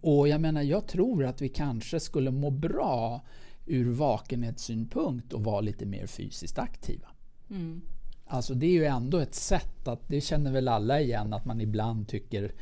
Och 0.00 0.28
jag 0.28 0.40
menar, 0.40 0.62
jag 0.62 0.86
tror 0.86 1.24
att 1.24 1.42
vi 1.42 1.48
kanske 1.48 2.00
skulle 2.00 2.30
må 2.30 2.50
bra 2.50 3.20
ur 3.66 3.92
vakenhetssynpunkt 3.92 5.32
och 5.32 5.44
vara 5.44 5.60
lite 5.60 5.86
mer 5.86 6.06
fysiskt 6.06 6.58
aktiva. 6.58 7.08
Mm. 7.50 7.82
Alltså 8.26 8.54
det 8.54 8.66
är 8.66 8.70
ju 8.70 8.84
ändå 8.84 9.18
ett 9.18 9.34
sätt 9.34 9.88
att, 9.88 10.08
det 10.08 10.20
känner 10.20 10.52
väl 10.52 10.68
alla 10.68 11.00
igen, 11.00 11.32
att 11.32 11.44
man 11.44 11.60
ibland 11.60 12.08
tycker 12.08 12.52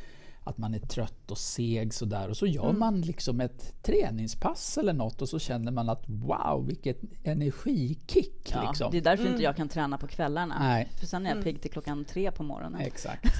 att 0.43 0.57
man 0.57 0.73
är 0.73 0.79
trött 0.79 1.31
och 1.31 1.37
seg 1.37 1.93
sådär 1.93 2.29
och 2.29 2.37
så 2.37 2.45
gör 2.45 2.69
mm. 2.69 2.79
man 2.79 3.01
liksom 3.01 3.41
ett 3.41 3.83
träningspass 3.83 4.77
eller 4.77 4.93
något 4.93 5.21
och 5.21 5.29
så 5.29 5.39
känner 5.39 5.71
man 5.71 5.89
att 5.89 6.03
wow 6.07 6.65
vilket 6.67 7.01
energikick. 7.23 8.51
Ja, 8.53 8.67
liksom. 8.67 8.91
Det 8.91 8.97
är 8.97 9.01
därför 9.01 9.23
mm. 9.23 9.33
inte 9.33 9.43
jag 9.43 9.55
kan 9.55 9.69
träna 9.69 9.97
på 9.97 10.07
kvällarna. 10.07 10.59
Nej. 10.59 10.89
För 10.99 11.05
sen 11.05 11.25
är 11.25 11.29
jag 11.29 11.37
mm. 11.37 11.43
pigg 11.43 11.61
till 11.61 11.71
klockan 11.71 12.05
tre 12.05 12.31
på 12.31 12.43
morgonen. 12.43 12.81
Exakt. 12.81 13.25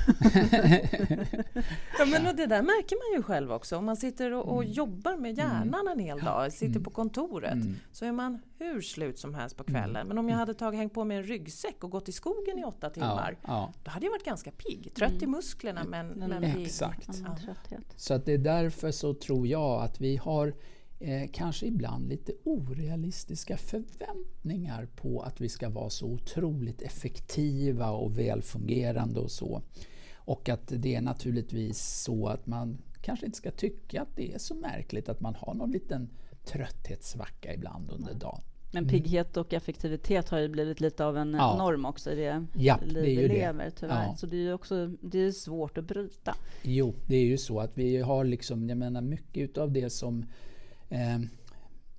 ja, 2.00 2.06
men 2.06 2.36
det 2.36 2.46
där 2.46 2.62
märker 2.62 3.12
man 3.12 3.18
ju 3.18 3.24
själv 3.24 3.52
också. 3.52 3.78
Om 3.78 3.86
man 3.86 3.96
sitter 3.96 4.34
och, 4.34 4.56
och 4.56 4.64
mm. 4.64 4.74
jobbar 4.74 5.18
med 5.18 5.38
hjärnan 5.38 5.88
en 5.88 6.00
hel 6.00 6.20
dag, 6.20 6.54
sitter 6.54 6.80
på 6.80 6.90
kontoret, 6.90 7.54
mm. 7.54 7.76
så 7.92 8.06
är 8.06 8.12
man 8.12 8.40
hur 8.60 8.82
slut 8.82 9.20
som 9.20 9.34
helst 9.34 9.58
på 9.58 9.64
kvällen. 9.64 9.96
Mm. 9.96 10.08
Men 10.08 10.18
om 10.18 10.30
jag 10.30 10.38
hade 10.38 10.54
tagit, 10.54 10.78
hängt 10.78 10.94
på 10.94 11.04
mig 11.04 11.18
en 11.18 11.24
ryggsäck 11.24 11.84
och 11.84 11.92
gått 11.92 12.10
i 12.10 12.12
skogen 12.12 12.60
i 12.60 12.64
åtta 12.64 12.90
timmar, 12.90 13.38
ja, 13.42 13.48
ja. 13.48 13.74
då 13.84 13.92
hade 13.92 14.06
jag 14.06 14.12
varit 14.12 14.26
ganska 14.26 14.52
pigg. 14.52 14.94
Trött 14.96 15.12
mm. 15.12 15.24
i 15.24 15.28
musklerna 15.28 15.84
men, 15.84 16.08
men 16.08 16.42
pigg. 16.42 16.72
Exakt. 16.98 17.68
Ja. 17.70 17.78
Så 17.96 18.14
att 18.14 18.26
det 18.26 18.34
är 18.34 18.38
därför 18.38 18.92
så 18.92 19.14
tror 19.14 19.48
jag 19.48 19.84
att 19.84 20.02
vi 20.02 20.18
har 20.18 20.54
eh, 21.00 21.30
kanske 21.34 21.66
ibland 21.66 22.10
lite 22.10 22.34
orealistiska 22.44 23.58
förväntningar 23.58 24.88
på 24.96 25.22
att 25.22 25.42
vi 25.42 25.50
ska 25.50 25.70
vara 25.70 25.90
så 25.90 26.06
otroligt 26.06 26.82
effektiva 26.82 27.92
och 27.92 28.20
välfungerande 28.20 29.20
och 29.20 29.32
så. 29.32 29.62
Och 30.16 30.50
att 30.50 30.74
det 30.76 30.96
är 30.96 31.02
naturligtvis 31.02 32.04
så 32.04 32.28
att 32.28 32.48
man 32.48 32.78
kanske 33.02 33.26
inte 33.26 33.38
ska 33.38 33.52
tycka 33.52 34.02
att 34.02 34.16
det 34.16 34.34
är 34.34 34.38
så 34.38 34.56
märkligt 34.56 35.10
att 35.10 35.22
man 35.22 35.36
har 35.36 35.54
någon 35.54 35.72
liten 35.72 36.10
trötthetssvacka 36.46 37.54
ibland 37.54 37.92
under 37.92 38.14
dagen. 38.14 38.42
Men 38.72 38.88
pigghet 38.88 39.38
och 39.38 39.54
effektivitet 39.54 40.30
har 40.30 40.40
ju 40.40 40.48
blivit 40.48 40.80
lite 40.80 41.06
av 41.06 41.18
en 41.18 41.34
ja. 41.34 41.58
norm 41.58 41.86
också 41.86 42.12
i 42.12 42.16
det 42.16 42.46
ja, 42.54 42.80
liv 42.86 43.20
vi 43.20 43.28
lever 43.28 43.66
det. 43.66 43.72
tyvärr. 43.72 44.04
Ja. 44.04 44.16
Så 44.16 44.26
det 44.26 44.36
är 44.36 44.42
ju 44.42 44.54
också 44.54 44.88
det 45.02 45.20
är 45.20 45.32
svårt 45.32 45.78
att 45.78 45.86
bryta. 45.86 46.36
Jo, 46.62 46.96
det 47.08 47.16
är 47.16 47.26
ju 47.26 47.38
så 47.38 47.60
att 47.60 47.78
vi 47.78 47.98
har 47.98 48.24
liksom, 48.24 48.70
jag 48.70 48.78
menar 48.78 49.02
mycket 49.02 49.58
av 49.58 49.72
det 49.72 49.90
som 49.90 50.26
eh, 50.90 51.20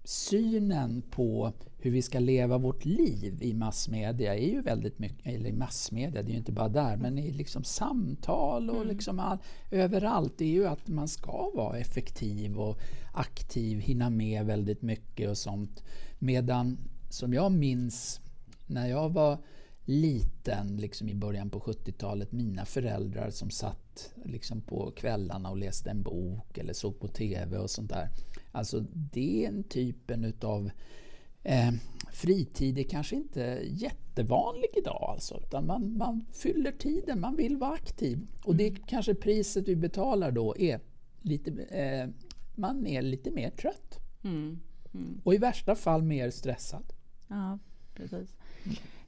synen 0.04 1.02
på 1.10 1.52
hur 1.78 1.90
vi 1.90 2.02
ska 2.02 2.18
leva 2.18 2.58
vårt 2.58 2.84
liv 2.84 3.38
i 3.40 3.54
massmedia 3.54 4.34
är 4.34 4.48
ju 4.48 4.60
väldigt 4.60 4.98
mycket, 4.98 5.26
eller 5.26 5.48
i 5.48 5.52
massmedia, 5.52 6.22
det 6.22 6.28
är 6.28 6.32
ju 6.32 6.38
inte 6.38 6.52
bara 6.52 6.68
där, 6.68 6.96
men 6.96 7.18
i 7.18 7.32
liksom 7.32 7.64
samtal 7.64 8.70
och 8.70 8.76
mm. 8.76 8.88
liksom 8.88 9.18
all, 9.18 9.38
överallt, 9.70 10.32
det 10.38 10.44
är 10.44 10.48
ju 10.48 10.66
att 10.66 10.88
man 10.88 11.08
ska 11.08 11.50
vara 11.54 11.78
effektiv 11.78 12.58
och 12.58 12.78
aktiv, 13.12 13.78
hinna 13.78 14.10
med 14.10 14.46
väldigt 14.46 14.82
mycket 14.82 15.30
och 15.30 15.38
sånt. 15.38 15.82
Medan, 16.22 16.78
som 17.08 17.32
jag 17.32 17.52
minns, 17.52 18.20
när 18.66 18.86
jag 18.86 19.10
var 19.10 19.38
liten, 19.84 20.76
liksom 20.76 21.08
i 21.08 21.14
början 21.14 21.50
på 21.50 21.60
70-talet, 21.60 22.32
mina 22.32 22.64
föräldrar 22.64 23.30
som 23.30 23.50
satt 23.50 24.14
liksom 24.24 24.60
på 24.60 24.90
kvällarna 24.90 25.50
och 25.50 25.56
läste 25.56 25.90
en 25.90 26.02
bok 26.02 26.58
eller 26.58 26.72
såg 26.72 27.00
på 27.00 27.08
TV 27.08 27.58
och 27.58 27.70
sånt 27.70 27.90
där. 27.90 28.08
Alltså 28.52 28.84
den 29.12 29.64
typen 29.64 30.24
utav 30.24 30.70
eh, 31.42 31.70
fritid 32.12 32.78
är 32.78 32.82
kanske 32.82 33.16
inte 33.16 33.60
jättevanlig 33.64 34.70
idag 34.76 35.06
alltså, 35.08 35.40
utan 35.46 35.66
man, 35.66 35.96
man 35.96 36.24
fyller 36.32 36.72
tiden, 36.72 37.20
man 37.20 37.36
vill 37.36 37.56
vara 37.56 37.72
aktiv. 37.72 38.26
Och 38.44 38.56
det 38.56 38.68
mm. 38.68 38.82
kanske 38.86 39.14
priset 39.14 39.68
vi 39.68 39.76
betalar 39.76 40.30
då 40.30 40.56
är 40.58 40.80
lite, 41.22 41.50
eh, 41.62 42.08
man 42.54 42.86
är 42.86 43.02
lite 43.02 43.30
mer 43.30 43.50
trött. 43.50 43.98
Mm. 44.24 44.60
Mm. 44.94 45.20
Och 45.24 45.34
i 45.34 45.38
värsta 45.38 45.74
fall 45.74 46.02
mer 46.02 46.30
stressad. 46.30 46.92
Ja, 47.28 47.58
precis. 47.94 48.36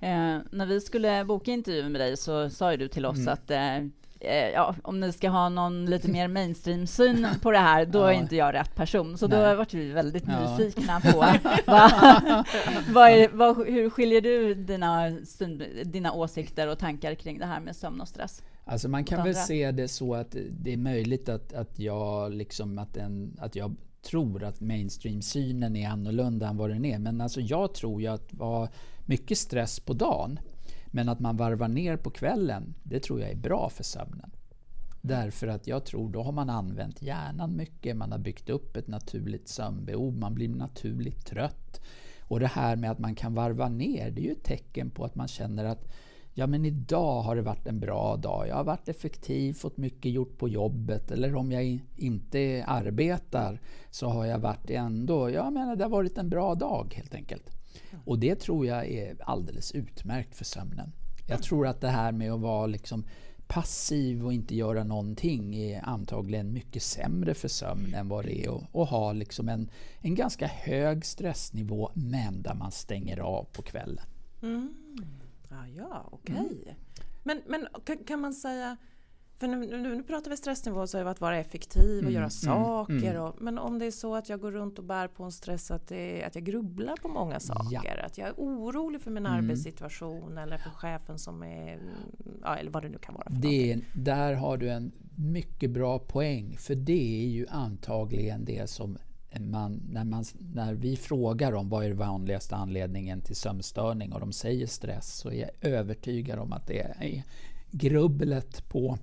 Eh, 0.00 0.38
när 0.50 0.66
vi 0.66 0.80
skulle 0.80 1.24
boka 1.24 1.50
intervju 1.50 1.88
med 1.88 2.00
dig 2.00 2.16
så 2.16 2.50
sa 2.50 2.70
ju 2.70 2.76
du 2.76 2.88
till 2.88 3.06
oss 3.06 3.18
mm. 3.18 3.32
att 3.32 3.50
eh, 3.50 3.76
eh, 4.24 4.48
ja, 4.54 4.74
om 4.82 5.00
ni 5.00 5.12
ska 5.12 5.28
ha 5.28 5.48
någon 5.48 5.86
lite 5.86 6.10
mer 6.10 6.28
mainstream-syn 6.28 7.26
på 7.42 7.50
det 7.50 7.58
här, 7.58 7.86
då 7.86 7.98
ja. 7.98 8.12
är 8.12 8.16
inte 8.16 8.36
jag 8.36 8.54
rätt 8.54 8.74
person. 8.74 9.18
Så 9.18 9.28
Nej. 9.28 9.38
då 9.38 9.54
vart 9.54 9.74
vi 9.74 9.92
väldigt 9.92 10.24
ja. 10.28 10.56
nyfikna 10.56 11.00
på 11.00 11.18
vad, 11.66 11.92
vad, 12.88 13.10
är, 13.10 13.28
vad, 13.28 13.66
hur 13.66 13.90
skiljer 13.90 14.20
du 14.20 14.54
dina, 14.54 15.10
dina 15.84 16.12
åsikter 16.12 16.68
och 16.68 16.78
tankar 16.78 17.14
kring 17.14 17.38
det 17.38 17.46
här 17.46 17.60
med 17.60 17.76
sömn 17.76 18.00
och 18.00 18.08
stress? 18.08 18.42
Alltså 18.64 18.88
man 18.88 19.04
kan 19.04 19.24
väl 19.24 19.34
se 19.34 19.70
det 19.70 19.88
så 19.88 20.14
att 20.14 20.36
det 20.50 20.72
är 20.72 20.76
möjligt 20.76 21.28
att, 21.28 21.52
att 21.52 21.78
jag 21.78 22.32
liksom 22.32 22.78
att, 22.78 22.96
en, 22.96 23.36
att 23.40 23.56
jag 23.56 23.76
tror 24.04 24.44
att 24.44 24.60
mainstream-synen 24.60 25.76
är 25.76 25.88
annorlunda 25.88 26.48
än 26.48 26.56
vad 26.56 26.70
den 26.70 26.84
är. 26.84 26.98
Men 26.98 27.20
alltså 27.20 27.40
jag 27.40 27.74
tror 27.74 28.00
ju 28.02 28.06
att 28.06 28.34
vara 28.34 28.68
mycket 29.06 29.38
stress 29.38 29.80
på 29.80 29.92
dagen 29.92 30.38
men 30.86 31.08
att 31.08 31.20
man 31.20 31.36
varvar 31.36 31.68
ner 31.68 31.96
på 31.96 32.10
kvällen, 32.10 32.74
det 32.82 33.00
tror 33.00 33.20
jag 33.20 33.30
är 33.30 33.36
bra 33.36 33.68
för 33.68 33.84
sömnen. 33.84 34.30
Därför 35.00 35.46
att 35.46 35.66
jag 35.66 35.84
tror 35.84 36.10
då 36.10 36.22
har 36.22 36.32
man 36.32 36.50
använt 36.50 37.02
hjärnan 37.02 37.56
mycket, 37.56 37.96
man 37.96 38.12
har 38.12 38.18
byggt 38.18 38.50
upp 38.50 38.76
ett 38.76 38.88
naturligt 38.88 39.48
sömnbehov, 39.48 40.18
man 40.18 40.34
blir 40.34 40.48
naturligt 40.48 41.26
trött. 41.26 41.80
Och 42.20 42.40
det 42.40 42.46
här 42.46 42.76
med 42.76 42.90
att 42.90 42.98
man 42.98 43.14
kan 43.14 43.34
varva 43.34 43.68
ner, 43.68 44.10
det 44.10 44.20
är 44.20 44.24
ju 44.24 44.32
ett 44.32 44.44
tecken 44.44 44.90
på 44.90 45.04
att 45.04 45.14
man 45.14 45.28
känner 45.28 45.64
att 45.64 45.92
ja 46.34 46.46
men 46.46 46.64
idag 46.64 47.22
har 47.22 47.36
det 47.36 47.42
varit 47.42 47.66
en 47.66 47.80
bra 47.80 48.16
dag, 48.16 48.48
jag 48.48 48.56
har 48.56 48.64
varit 48.64 48.88
effektiv, 48.88 49.52
fått 49.52 49.76
mycket 49.76 50.12
gjort 50.12 50.38
på 50.38 50.48
jobbet 50.48 51.10
eller 51.10 51.34
om 51.34 51.52
jag 51.52 51.80
inte 51.96 52.64
arbetar 52.66 53.60
så 53.90 54.08
har 54.08 54.24
jag 54.24 54.38
varit 54.38 54.70
ändå, 54.70 55.30
jag 55.30 55.52
menar 55.52 55.76
det 55.76 55.84
har 55.84 55.90
varit 55.90 56.18
en 56.18 56.28
bra 56.28 56.54
dag 56.54 56.94
helt 56.96 57.14
enkelt. 57.14 57.50
Och 58.04 58.18
det 58.18 58.34
tror 58.34 58.66
jag 58.66 58.86
är 58.86 59.16
alldeles 59.20 59.72
utmärkt 59.72 60.36
för 60.36 60.44
sömnen. 60.44 60.92
Jag 61.28 61.42
tror 61.42 61.66
att 61.66 61.80
det 61.80 61.88
här 61.88 62.12
med 62.12 62.32
att 62.32 62.40
vara 62.40 62.66
liksom 62.66 63.04
passiv 63.46 64.26
och 64.26 64.32
inte 64.32 64.56
göra 64.56 64.84
någonting 64.84 65.54
är 65.54 65.88
antagligen 65.88 66.52
mycket 66.52 66.82
sämre 66.82 67.34
för 67.34 67.48
sömn 67.48 67.94
än 67.94 68.08
vad 68.08 68.24
det 68.24 68.44
är 68.44 68.56
att, 68.56 68.76
att 68.76 68.88
ha 68.88 69.12
liksom 69.12 69.48
en, 69.48 69.70
en 70.00 70.14
ganska 70.14 70.46
hög 70.46 71.04
stressnivå 71.04 71.90
men 71.94 72.42
där 72.42 72.54
man 72.54 72.72
stänger 72.72 73.18
av 73.18 73.44
på 73.52 73.62
kvällen. 73.62 74.06
Mm. 74.42 74.74
Ah, 75.54 75.66
ja, 75.66 76.08
okej. 76.12 76.34
Okay. 76.34 76.62
Mm. 76.62 76.74
Men, 77.22 77.42
men 77.46 77.66
kan, 77.84 77.98
kan 77.98 78.20
man 78.20 78.34
säga 78.34 78.76
för 79.36 79.48
nu, 79.48 79.56
nu, 79.56 79.96
nu 79.96 80.02
pratar 80.02 80.30
vi 80.30 80.36
stressnivå 80.36 80.86
så 80.86 80.98
är 80.98 81.04
att 81.04 81.20
vara 81.20 81.38
effektiv 81.38 81.96
och 81.96 82.02
mm, 82.02 82.12
göra 82.12 82.24
mm, 82.24 82.30
saker. 82.30 83.10
Mm, 83.10 83.22
och, 83.22 83.42
men 83.42 83.58
om 83.58 83.78
det 83.78 83.86
är 83.86 83.90
så 83.90 84.14
att 84.14 84.28
jag 84.28 84.40
går 84.40 84.52
runt 84.52 84.78
och 84.78 84.84
bär 84.84 85.08
på 85.08 85.24
en 85.24 85.32
stress 85.32 85.70
att, 85.70 85.88
det, 85.88 86.24
att 86.24 86.34
jag 86.34 86.44
grubblar 86.44 86.96
på 86.96 87.08
många 87.08 87.40
saker. 87.40 87.96
Ja. 87.98 88.06
Att 88.06 88.18
jag 88.18 88.28
är 88.28 88.34
orolig 88.36 89.00
för 89.00 89.10
min 89.10 89.26
mm. 89.26 89.38
arbetssituation 89.38 90.38
eller 90.38 90.58
för 90.58 90.70
chefen 90.70 91.18
som 91.18 91.42
är... 91.42 91.80
Ja, 92.42 92.56
eller 92.56 92.70
vad 92.70 92.82
det 92.82 92.88
nu 92.88 92.98
kan 92.98 93.14
vara. 93.14 93.30
För 93.30 93.36
det, 93.36 93.80
där 93.94 94.34
har 94.34 94.56
du 94.56 94.70
en 94.70 94.92
mycket 95.16 95.70
bra 95.70 95.98
poäng. 95.98 96.56
För 96.58 96.74
det 96.74 97.24
är 97.24 97.28
ju 97.28 97.46
antagligen 97.48 98.44
det 98.44 98.70
som 98.70 98.98
man, 99.40 99.82
när, 99.90 100.04
man, 100.04 100.24
när 100.54 100.74
vi 100.74 100.96
frågar 100.96 101.52
om 101.52 101.68
vad 101.68 101.84
är 101.84 101.92
vanligaste 101.92 102.56
anledningen 102.56 103.20
till 103.20 103.36
sömnstörning 103.36 104.12
och 104.12 104.20
de 104.20 104.32
säger 104.32 104.66
stress 104.66 105.14
så 105.14 105.30
är 105.30 105.40
jag 105.40 105.50
övertygad 105.72 106.38
om 106.38 106.52
att 106.52 106.66
det 106.66 106.80
är 106.80 107.22
grubblet 107.70 108.68
på 108.68 108.98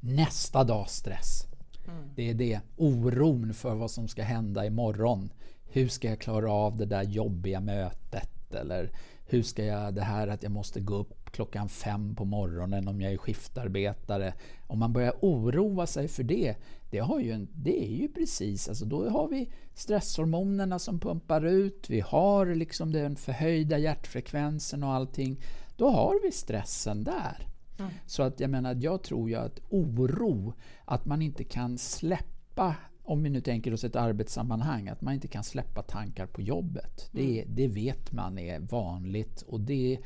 nästa 0.00 0.64
dags 0.64 0.96
stress. 0.96 1.46
Mm. 1.88 2.10
Det 2.14 2.30
är 2.30 2.34
det, 2.34 2.60
oron 2.76 3.54
för 3.54 3.74
vad 3.74 3.90
som 3.90 4.08
ska 4.08 4.22
hända 4.22 4.66
imorgon. 4.66 5.30
Hur 5.64 5.88
ska 5.88 6.08
jag 6.08 6.20
klara 6.20 6.52
av 6.52 6.76
det 6.76 6.86
där 6.86 7.02
jobbiga 7.02 7.60
mötet? 7.60 8.54
Eller 8.54 8.90
hur 9.26 9.42
ska 9.42 9.64
jag, 9.64 9.94
det 9.94 10.02
här 10.02 10.28
att 10.28 10.42
jag 10.42 10.52
måste 10.52 10.80
gå 10.80 10.94
upp 10.94 11.25
klockan 11.36 11.68
fem 11.68 12.14
på 12.14 12.24
morgonen 12.24 12.88
om 12.88 13.00
jag 13.00 13.12
är 13.12 13.16
skiftarbetare. 13.16 14.34
Om 14.66 14.78
man 14.78 14.92
börjar 14.92 15.14
oroa 15.20 15.86
sig 15.86 16.08
för 16.08 16.22
det, 16.22 16.56
det, 16.90 16.98
har 16.98 17.20
ju 17.20 17.32
en, 17.32 17.48
det 17.54 17.84
är 17.84 17.96
ju 17.96 18.08
precis, 18.08 18.68
alltså 18.68 18.84
då 18.84 19.08
har 19.08 19.28
vi 19.28 19.50
stresshormonerna 19.74 20.78
som 20.78 21.00
pumpar 21.00 21.44
ut, 21.44 21.90
vi 21.90 22.00
har 22.00 22.46
liksom 22.46 22.92
den 22.92 23.16
förhöjda 23.16 23.78
hjärtfrekvensen 23.78 24.82
och 24.82 24.92
allting. 24.92 25.40
Då 25.76 25.88
har 25.88 26.22
vi 26.22 26.32
stressen 26.32 27.04
där. 27.04 27.48
Mm. 27.78 27.90
Så 28.06 28.22
att 28.22 28.40
jag 28.40 28.50
menar, 28.50 28.74
jag 28.80 29.02
tror 29.02 29.28
ju 29.30 29.36
att 29.36 29.60
oro, 29.68 30.54
att 30.84 31.06
man 31.06 31.22
inte 31.22 31.44
kan 31.44 31.78
släppa 31.78 32.74
om 33.02 33.22
vi 33.22 33.30
nu 33.30 33.40
tänker 33.40 33.74
oss 33.74 33.84
ett 33.84 33.96
arbetssammanhang, 33.96 34.88
att 34.88 35.00
man 35.00 35.14
inte 35.14 35.28
kan 35.28 35.44
släppa 35.44 35.82
tankar 35.82 36.26
på 36.26 36.42
jobbet. 36.42 37.10
Mm. 37.14 37.26
Det, 37.26 37.44
det 37.48 37.68
vet 37.68 38.12
man 38.12 38.38
är 38.38 38.60
vanligt 38.60 39.42
och 39.42 39.60
det, 39.60 39.98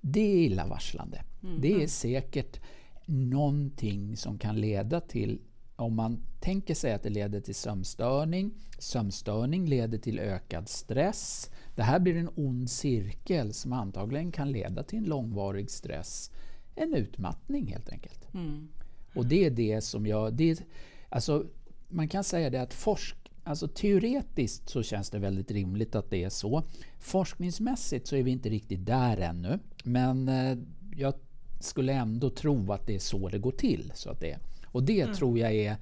det 0.00 0.20
är 0.20 0.36
illavarslande. 0.36 1.24
Mm. 1.42 1.60
Det 1.60 1.82
är 1.82 1.86
säkert 1.86 2.60
någonting 3.06 4.16
som 4.16 4.38
kan 4.38 4.60
leda 4.60 5.00
till 5.00 5.40
om 5.76 5.94
man 5.94 6.22
tänker 6.40 6.74
sig 6.74 6.92
att 6.92 7.02
det 7.02 7.10
leder 7.10 7.40
till 7.40 7.54
sömnstörning, 7.54 8.54
sömnstörning 8.78 9.66
leder 9.66 9.98
till 9.98 10.18
ökad 10.18 10.68
stress. 10.68 11.50
Det 11.74 11.82
här 11.82 11.98
blir 11.98 12.16
en 12.16 12.30
ond 12.34 12.70
cirkel 12.70 13.54
som 13.54 13.72
antagligen 13.72 14.32
kan 14.32 14.52
leda 14.52 14.82
till 14.82 14.98
en 14.98 15.04
långvarig 15.04 15.70
stress. 15.70 16.30
En 16.74 16.94
utmattning 16.94 17.66
helt 17.66 17.88
enkelt. 17.88 18.34
Mm. 18.34 18.68
Och 19.14 19.26
det 19.26 19.46
är 19.46 19.50
det 19.50 19.80
som 19.80 20.06
jag... 20.06 20.34
Det, 20.34 20.62
alltså, 21.08 21.46
man 21.88 22.08
kan 22.08 22.24
säga 22.24 22.50
det 22.50 22.62
att 22.62 22.74
forsk, 22.74 23.16
alltså 23.46 23.68
teoretiskt 23.68 24.68
så 24.68 24.82
känns 24.82 25.10
det 25.10 25.18
väldigt 25.18 25.50
rimligt 25.50 25.94
att 25.94 26.10
det 26.10 26.24
är 26.24 26.30
så. 26.30 26.62
Forskningsmässigt 26.98 28.06
så 28.06 28.16
är 28.16 28.22
vi 28.22 28.30
inte 28.30 28.48
riktigt 28.48 28.86
där 28.86 29.16
ännu. 29.16 29.58
Men 29.84 30.28
eh, 30.28 30.58
jag 30.96 31.14
skulle 31.60 31.92
ändå 31.92 32.30
tro 32.30 32.72
att 32.72 32.86
det 32.86 32.94
är 32.94 32.98
så 32.98 33.28
det 33.28 33.38
går 33.38 33.52
till. 33.52 33.92
Så 33.94 34.10
att 34.10 34.20
det, 34.20 34.38
och 34.64 34.82
det 34.82 35.00
mm. 35.00 35.14
tror 35.14 35.38
jag 35.38 35.54
är, 35.54 35.76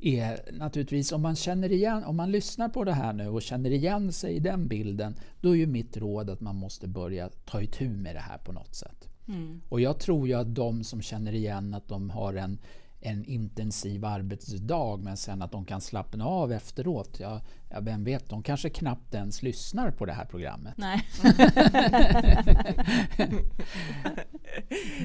är 0.00 0.52
naturligtvis, 0.52 1.12
om 1.12 1.22
man 1.22 1.36
känner 1.36 1.72
igen, 1.72 2.04
om 2.04 2.16
man 2.16 2.30
lyssnar 2.30 2.68
på 2.68 2.84
det 2.84 2.92
här 2.92 3.12
nu 3.12 3.28
och 3.28 3.42
känner 3.42 3.70
igen 3.70 4.12
sig 4.12 4.34
i 4.34 4.38
den 4.38 4.68
bilden, 4.68 5.14
då 5.40 5.50
är 5.50 5.54
ju 5.54 5.66
mitt 5.66 5.96
råd 5.96 6.30
att 6.30 6.40
man 6.40 6.56
måste 6.56 6.88
börja 6.88 7.28
ta 7.28 7.62
itu 7.62 7.88
med 7.88 8.16
det 8.16 8.20
här 8.20 8.38
på 8.38 8.52
något 8.52 8.74
sätt. 8.74 9.08
Mm. 9.28 9.60
Och 9.68 9.80
jag 9.80 9.98
tror 9.98 10.28
ju 10.28 10.34
att 10.34 10.54
de 10.54 10.84
som 10.84 11.02
känner 11.02 11.34
igen 11.34 11.74
att 11.74 11.88
de 11.88 12.10
har 12.10 12.34
en 12.34 12.58
en 13.04 13.24
intensiv 13.24 14.04
arbetsdag 14.04 14.96
men 14.96 15.16
sen 15.16 15.42
att 15.42 15.52
de 15.52 15.64
kan 15.64 15.80
slappna 15.80 16.26
av 16.26 16.52
efteråt. 16.52 17.20
Ja, 17.20 17.40
ja, 17.70 17.80
vem 17.80 18.04
vet, 18.04 18.28
de 18.28 18.42
kanske 18.42 18.70
knappt 18.70 19.14
ens 19.14 19.42
lyssnar 19.42 19.90
på 19.90 20.06
det 20.06 20.12
här 20.12 20.24
programmet. 20.24 20.74
Nej. 20.76 21.08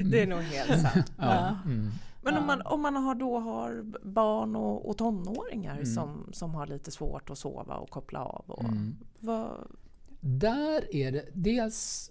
det 0.04 0.22
är 0.22 0.26
nog 0.26 0.42
helt 0.42 0.82
sant. 0.82 1.12
Ja. 1.16 1.56
Mm. 1.64 1.90
Men 2.22 2.36
om 2.36 2.46
man, 2.46 2.62
om 2.62 2.82
man 2.82 2.96
har 2.96 3.14
då 3.14 3.38
har 3.38 3.82
barn 4.02 4.56
och, 4.56 4.88
och 4.88 4.98
tonåringar 4.98 5.74
mm. 5.74 5.86
som, 5.86 6.28
som 6.32 6.54
har 6.54 6.66
lite 6.66 6.90
svårt 6.90 7.30
att 7.30 7.38
sova 7.38 7.76
och 7.76 7.90
koppla 7.90 8.24
av. 8.24 8.44
Och, 8.46 8.64
mm. 8.64 8.96
vad... 9.18 9.50
Där 10.20 10.94
är 10.96 11.12
det 11.12 11.28
dels 11.32 12.10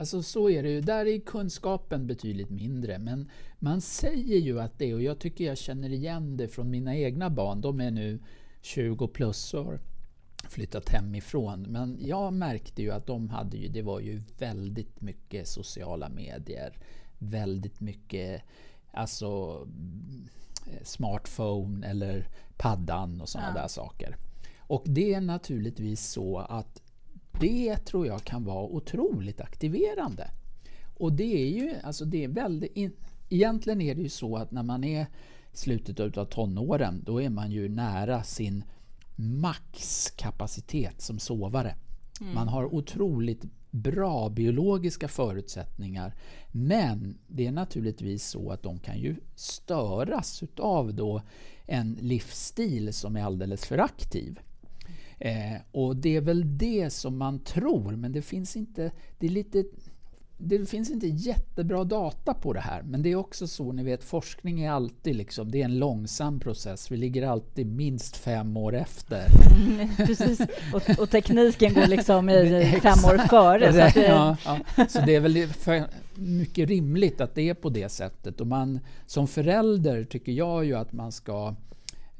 Alltså 0.00 0.22
så 0.22 0.50
är 0.50 0.62
det 0.62 0.70
ju. 0.70 0.80
Där 0.80 1.06
är 1.06 1.20
kunskapen 1.20 2.06
betydligt 2.06 2.50
mindre. 2.50 2.98
Men 2.98 3.30
man 3.58 3.80
säger 3.80 4.38
ju 4.38 4.60
att 4.60 4.78
det, 4.78 4.94
och 4.94 5.02
jag 5.02 5.18
tycker 5.18 5.44
jag 5.44 5.58
känner 5.58 5.92
igen 5.92 6.36
det 6.36 6.48
från 6.48 6.70
mina 6.70 6.96
egna 6.96 7.30
barn. 7.30 7.60
De 7.60 7.80
är 7.80 7.90
nu 7.90 8.18
20 8.60 9.08
plus 9.08 9.54
år 9.54 9.80
flyttat 10.48 10.88
hemifrån. 10.88 11.62
Men 11.62 11.98
jag 12.00 12.32
märkte 12.32 12.82
ju 12.82 12.90
att 12.90 13.06
de 13.06 13.28
hade 13.28 13.56
ju, 13.56 13.68
det 13.68 13.82
var 13.82 14.00
ju 14.00 14.20
väldigt 14.38 15.00
mycket 15.00 15.48
sociala 15.48 16.08
medier. 16.08 16.78
Väldigt 17.18 17.80
mycket 17.80 18.42
alltså 18.92 19.66
smartphone 20.82 21.86
eller 21.86 22.28
paddan 22.56 23.20
och 23.20 23.28
sådana 23.28 23.52
ja. 23.54 23.62
där 23.62 23.68
saker. 23.68 24.16
Och 24.58 24.82
det 24.86 25.14
är 25.14 25.20
naturligtvis 25.20 26.10
så 26.10 26.38
att 26.38 26.82
det 27.40 27.76
tror 27.76 28.06
jag 28.06 28.24
kan 28.24 28.44
vara 28.44 28.64
otroligt 28.64 29.40
aktiverande. 29.40 30.30
Och 30.98 31.12
det 31.12 31.42
är 31.42 31.48
ju, 31.48 31.74
alltså 31.82 32.04
det 32.04 32.24
är 32.24 32.28
väldigt... 32.28 32.76
In, 32.76 32.92
egentligen 33.28 33.80
är 33.80 33.94
det 33.94 34.02
ju 34.02 34.08
så 34.08 34.36
att 34.36 34.50
när 34.50 34.62
man 34.62 34.84
är 34.84 35.02
i 35.02 35.06
slutet 35.52 36.18
av 36.18 36.24
tonåren, 36.24 37.02
då 37.06 37.22
är 37.22 37.30
man 37.30 37.50
ju 37.50 37.68
nära 37.68 38.22
sin 38.22 38.64
maxkapacitet 39.16 41.00
som 41.00 41.18
sovare. 41.18 41.76
Mm. 42.20 42.34
Man 42.34 42.48
har 42.48 42.74
otroligt 42.74 43.44
bra 43.70 44.28
biologiska 44.28 45.08
förutsättningar. 45.08 46.14
Men 46.52 47.18
det 47.26 47.46
är 47.46 47.52
naturligtvis 47.52 48.26
så 48.26 48.50
att 48.50 48.62
de 48.62 48.78
kan 48.78 48.98
ju 48.98 49.16
störas 49.34 50.42
utav 50.42 50.94
då 50.94 51.22
en 51.66 51.98
livsstil 52.00 52.92
som 52.92 53.16
är 53.16 53.22
alldeles 53.22 53.66
för 53.66 53.78
aktiv. 53.78 54.40
Eh, 55.20 55.60
och 55.72 55.96
det 55.96 56.16
är 56.16 56.20
väl 56.20 56.58
det 56.58 56.90
som 56.90 57.18
man 57.18 57.38
tror, 57.38 57.96
men 57.96 58.12
det 58.12 58.22
finns 58.22 58.56
inte... 58.56 58.90
Det 59.18 59.26
är 59.26 59.30
lite 59.30 59.64
det 60.42 60.66
finns 60.66 60.90
inte 60.90 61.06
jättebra 61.06 61.84
data 61.84 62.34
på 62.34 62.52
det 62.52 62.60
här, 62.60 62.82
men 62.82 63.02
det 63.02 63.12
är 63.12 63.16
också 63.16 63.46
så, 63.46 63.72
ni 63.72 63.82
vet, 63.82 64.04
forskning 64.04 64.60
är 64.60 64.70
alltid 64.70 65.16
liksom, 65.16 65.50
det 65.50 65.60
är 65.60 65.64
en 65.64 65.78
långsam 65.78 66.40
process. 66.40 66.90
Vi 66.90 66.96
ligger 66.96 67.26
alltid 67.26 67.66
minst 67.66 68.16
fem 68.16 68.56
år 68.56 68.74
efter. 68.74 69.26
Mm, 69.56 69.88
precis, 69.96 70.40
och, 70.72 70.98
och, 70.98 71.10
tekniken 71.10 71.74
går 71.74 71.86
liksom 71.86 72.28
i 72.28 72.78
fem 72.82 73.04
år 73.04 73.28
före. 73.28 73.72
Så, 73.72 73.98
det... 73.98 74.06
Ja, 74.06 74.36
ja. 74.44 74.86
så 74.88 75.00
det 75.00 75.14
är 75.14 75.20
väl 75.20 75.48
mycket 76.14 76.68
rimligt 76.68 77.20
att 77.20 77.34
det 77.34 77.48
är 77.48 77.54
på 77.54 77.68
det 77.68 77.88
sättet. 77.88 78.40
Och 78.40 78.46
man, 78.46 78.80
som 79.06 79.28
förälder 79.28 80.04
tycker 80.04 80.32
jag 80.32 80.64
ju 80.64 80.74
att 80.74 80.92
man 80.92 81.12
ska 81.12 81.54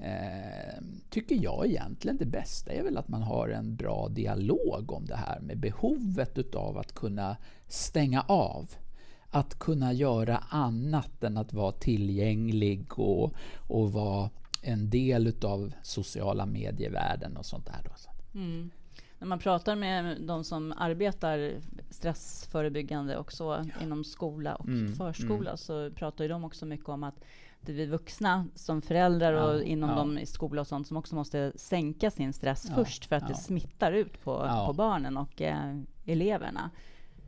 Eh, 0.02 0.82
tycker 1.10 1.34
jag 1.42 1.66
egentligen 1.66 2.16
det 2.16 2.26
bästa 2.26 2.72
är 2.72 2.82
väl 2.82 2.96
att 2.96 3.08
man 3.08 3.22
har 3.22 3.48
en 3.48 3.76
bra 3.76 4.08
dialog 4.08 4.92
om 4.92 5.06
det 5.06 5.16
här 5.16 5.40
med 5.40 5.58
behovet 5.58 6.38
utav 6.38 6.78
att 6.78 6.94
kunna 6.94 7.36
stänga 7.68 8.20
av. 8.28 8.70
Att 9.30 9.58
kunna 9.58 9.92
göra 9.92 10.36
annat 10.48 11.24
än 11.24 11.36
att 11.36 11.52
vara 11.52 11.72
tillgänglig 11.72 12.98
och, 12.98 13.34
och 13.68 13.92
vara 13.92 14.30
en 14.62 14.90
del 14.90 15.26
utav 15.26 15.72
sociala 15.82 16.46
medievärlden 16.46 17.36
och 17.36 17.46
sånt 17.46 17.66
där. 17.66 17.80
Då. 17.84 17.90
Mm. 18.38 18.70
När 19.18 19.26
man 19.26 19.38
pratar 19.38 19.76
med 19.76 20.20
de 20.20 20.44
som 20.44 20.74
arbetar 20.76 21.52
stressförebyggande 21.90 23.16
också 23.16 23.44
ja. 23.44 23.84
inom 23.84 24.04
skola 24.04 24.54
och 24.54 24.66
mm, 24.66 24.94
förskola 24.94 25.50
mm. 25.50 25.56
så 25.56 25.90
pratar 25.90 26.28
de 26.28 26.44
också 26.44 26.66
mycket 26.66 26.88
om 26.88 27.02
att 27.02 27.24
det 27.60 27.72
är 27.72 27.76
vi 27.76 27.86
vuxna 27.86 28.46
som 28.54 28.82
föräldrar 28.82 29.32
och 29.32 29.60
ja, 29.60 29.62
inom 29.62 29.90
ja. 29.90 29.96
dem 29.96 30.18
i 30.18 30.26
skola 30.26 30.60
och 30.60 30.66
sånt 30.66 30.86
som 30.86 30.96
också 30.96 31.14
måste 31.14 31.52
sänka 31.56 32.10
sin 32.10 32.32
stress 32.32 32.66
ja, 32.68 32.74
först 32.74 33.04
för 33.04 33.16
att 33.16 33.28
det 33.28 33.34
smittar 33.34 33.92
ut 33.92 34.24
på, 34.24 34.64
på 34.66 34.72
barnen 34.72 35.16
och 35.16 35.42
eh, 35.42 35.80
eleverna. 36.06 36.70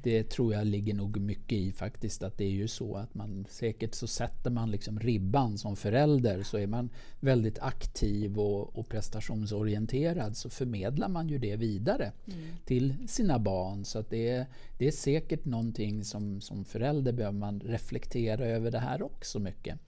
Det 0.03 0.23
tror 0.23 0.55
jag 0.55 0.67
ligger 0.67 0.95
nog 0.95 1.21
mycket 1.21 1.59
i 1.59 1.73
faktiskt 1.73 2.23
att 2.23 2.39
det 2.39 2.45
är 2.45 2.51
ju 2.51 2.69
så 2.69 2.97
att 2.97 3.15
man 3.15 3.47
säkert 3.49 3.95
så 3.95 4.07
sätter 4.07 4.51
man 4.51 4.71
liksom 4.71 5.01
ribban 5.01 5.59
som 5.59 5.77
förälder 5.77 6.43
så 6.43 6.59
är 6.59 6.67
man 6.67 6.91
väldigt 7.21 7.59
aktiv 7.59 8.39
och, 8.39 8.79
och 8.79 8.89
prestationsorienterad 8.89 10.37
så 10.37 10.51
förmedlar 10.51 11.09
man 11.09 11.29
ju 11.29 11.39
det 11.39 11.57
vidare 11.57 12.13
mm. 12.27 12.41
till 12.65 13.09
sina 13.09 13.39
barn. 13.39 13.85
Så 13.85 13.99
att 13.99 14.11
det, 14.11 14.29
är, 14.29 14.47
det 14.79 14.87
är 14.87 14.93
säkert 14.93 15.45
någonting 15.45 16.05
som, 16.05 16.41
som 16.41 16.65
förälder 16.65 17.13
behöver 17.13 17.39
man 17.39 17.61
reflektera 17.61 18.45
över 18.47 18.71
det 18.71 18.79
här 18.79 19.03
också 19.03 19.39
mycket. 19.39 19.79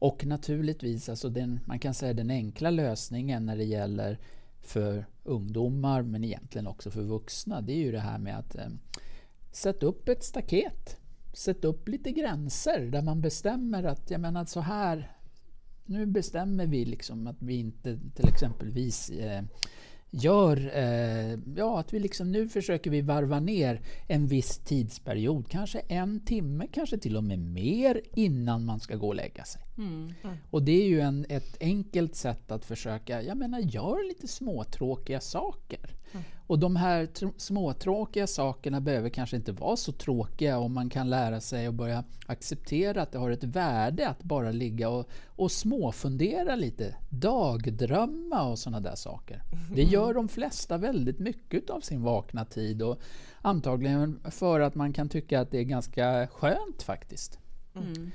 Och 0.00 0.26
naturligtvis, 0.26 1.08
alltså 1.08 1.28
den, 1.28 1.60
man 1.64 1.78
kan 1.78 1.94
säga 1.94 2.14
den 2.14 2.30
enkla 2.30 2.70
lösningen 2.70 3.46
när 3.46 3.56
det 3.56 3.64
gäller 3.64 4.18
för 4.60 5.06
ungdomar, 5.24 6.02
men 6.02 6.24
egentligen 6.24 6.66
också 6.66 6.90
för 6.90 7.02
vuxna, 7.02 7.60
det 7.60 7.72
är 7.72 7.76
ju 7.76 7.92
det 7.92 8.00
här 8.00 8.18
med 8.18 8.38
att 8.38 8.54
eh, 8.54 8.68
sätta 9.52 9.86
upp 9.86 10.08
ett 10.08 10.24
staket. 10.24 10.96
Sätta 11.32 11.68
upp 11.68 11.88
lite 11.88 12.10
gränser 12.10 12.80
där 12.80 13.02
man 13.02 13.20
bestämmer 13.20 13.84
att, 13.84 14.10
jag 14.10 14.20
menar 14.20 14.44
så 14.44 14.60
här, 14.60 15.12
nu 15.84 16.06
bestämmer 16.06 16.66
vi 16.66 16.84
liksom 16.84 17.26
att 17.26 17.42
vi 17.42 17.54
inte 17.54 17.98
till 18.14 18.28
exempelvis 18.28 19.10
eh, 19.10 19.42
gör 20.10 20.70
eh, 20.74 21.38
ja, 21.56 21.80
att 21.80 21.94
vi 21.94 22.00
liksom 22.00 22.32
nu 22.32 22.48
försöker 22.48 22.90
vi 22.90 23.00
varva 23.00 23.40
ner 23.40 23.80
en 24.06 24.26
viss 24.26 24.58
tidsperiod, 24.58 25.48
kanske 25.48 25.78
en 25.78 26.24
timme, 26.24 26.66
kanske 26.72 26.98
till 26.98 27.16
och 27.16 27.24
med 27.24 27.38
mer 27.38 28.00
innan 28.14 28.64
man 28.64 28.80
ska 28.80 28.96
gå 28.96 29.08
och 29.08 29.14
lägga 29.14 29.44
sig. 29.44 29.62
Mm. 29.78 30.12
Och 30.50 30.62
det 30.62 30.72
är 30.72 30.86
ju 30.86 31.00
en, 31.00 31.26
ett 31.28 31.56
enkelt 31.60 32.14
sätt 32.14 32.50
att 32.50 32.64
försöka, 32.64 33.22
jag 33.22 33.36
menar 33.36 33.58
gör 33.58 34.08
lite 34.08 34.28
småtråkiga 34.28 35.20
saker. 35.20 35.90
Mm. 36.12 36.24
Och 36.50 36.58
de 36.58 36.76
här 36.76 37.08
småtråkiga 37.36 38.26
sakerna 38.26 38.80
behöver 38.80 39.08
kanske 39.08 39.36
inte 39.36 39.52
vara 39.52 39.76
så 39.76 39.92
tråkiga 39.92 40.58
om 40.58 40.74
man 40.74 40.90
kan 40.90 41.10
lära 41.10 41.40
sig 41.40 41.66
att 41.66 41.74
börja 41.74 42.04
acceptera 42.26 43.02
att 43.02 43.12
det 43.12 43.18
har 43.18 43.30
ett 43.30 43.44
värde 43.44 44.08
att 44.08 44.22
bara 44.22 44.50
ligga 44.50 44.88
och, 44.88 45.08
och 45.26 45.52
småfundera 45.52 46.56
lite, 46.56 46.96
dagdrömma 47.08 48.42
och 48.42 48.58
sådana 48.58 48.80
där 48.80 48.94
saker. 48.94 49.42
Det 49.74 49.82
gör 49.92 50.14
de 50.14 50.28
flesta 50.28 50.78
väldigt 50.78 51.18
mycket 51.18 51.70
av 51.70 51.80
sin 51.80 52.02
vakna 52.02 52.44
tid 52.44 52.82
och 52.82 53.00
antagligen 53.42 54.20
för 54.30 54.60
att 54.60 54.74
man 54.74 54.92
kan 54.92 55.08
tycka 55.08 55.40
att 55.40 55.50
det 55.50 55.58
är 55.58 55.64
ganska 55.64 56.28
skönt 56.32 56.82
faktiskt. 56.82 57.38
Mm. 57.74 58.10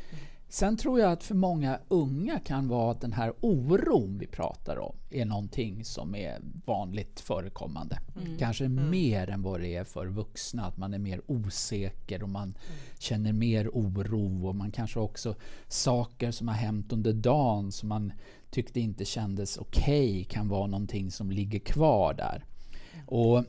Sen 0.56 0.78
tror 0.78 1.00
jag 1.00 1.12
att 1.12 1.24
för 1.24 1.36
många 1.36 1.80
unga 1.88 2.40
kan 2.40 2.68
vara 2.68 2.92
att 2.92 3.02
den 3.02 3.14
här 3.14 3.34
oron 3.42 4.18
vi 4.18 4.28
pratar 4.28 4.80
om 4.80 4.96
är 5.10 5.26
någonting 5.26 5.86
som 5.86 6.16
är 6.16 6.42
vanligt 6.66 7.20
förekommande. 7.20 8.00
Mm. 8.22 8.38
Kanske 8.38 8.66
mm. 8.66 8.90
mer 8.90 9.30
än 9.30 9.42
vad 9.42 9.60
det 9.60 9.76
är 9.76 9.84
för 9.84 10.08
vuxna, 10.08 10.66
att 10.66 10.78
man 10.78 10.94
är 10.94 11.00
mer 11.00 11.22
osäker 11.28 12.24
och 12.24 12.30
man 12.30 12.44
mm. 12.44 12.58
känner 13.00 13.34
mer 13.34 13.70
oro 13.70 14.48
och 14.48 14.56
man 14.56 14.72
kanske 14.72 15.00
också 15.00 15.36
saker 15.68 16.32
som 16.32 16.48
har 16.48 16.56
hänt 16.56 16.94
under 16.94 17.14
dagen 17.14 17.72
som 17.72 17.90
man 17.90 18.14
tyckte 18.50 18.80
inte 18.80 19.06
kändes 19.06 19.58
okej 19.58 20.12
okay, 20.12 20.24
kan 20.24 20.48
vara 20.48 20.68
någonting 20.68 21.12
som 21.12 21.32
ligger 21.32 21.60
kvar 21.60 22.14
där. 22.14 22.46
Mm. 22.94 23.06
Och 23.08 23.46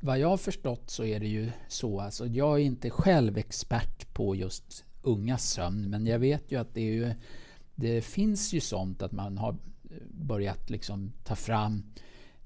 vad 0.00 0.18
jag 0.18 0.28
har 0.28 0.36
förstått 0.36 0.90
så 0.90 1.04
är 1.04 1.20
det 1.20 1.28
ju 1.28 1.50
så, 1.68 2.00
alltså 2.00 2.26
jag 2.26 2.60
är 2.60 2.64
inte 2.64 2.90
själv 2.90 3.38
expert 3.38 4.14
på 4.14 4.36
just 4.36 4.84
ungas 5.02 5.50
sömn. 5.50 5.90
Men 5.90 6.06
jag 6.06 6.18
vet 6.18 6.52
ju 6.52 6.60
att 6.60 6.74
det, 6.74 6.80
ju, 6.80 7.14
det 7.74 8.02
finns 8.02 8.52
ju 8.52 8.60
sånt 8.60 9.02
att 9.02 9.12
man 9.12 9.38
har 9.38 9.56
börjat 10.10 10.70
liksom 10.70 11.12
ta 11.24 11.36
fram 11.36 11.82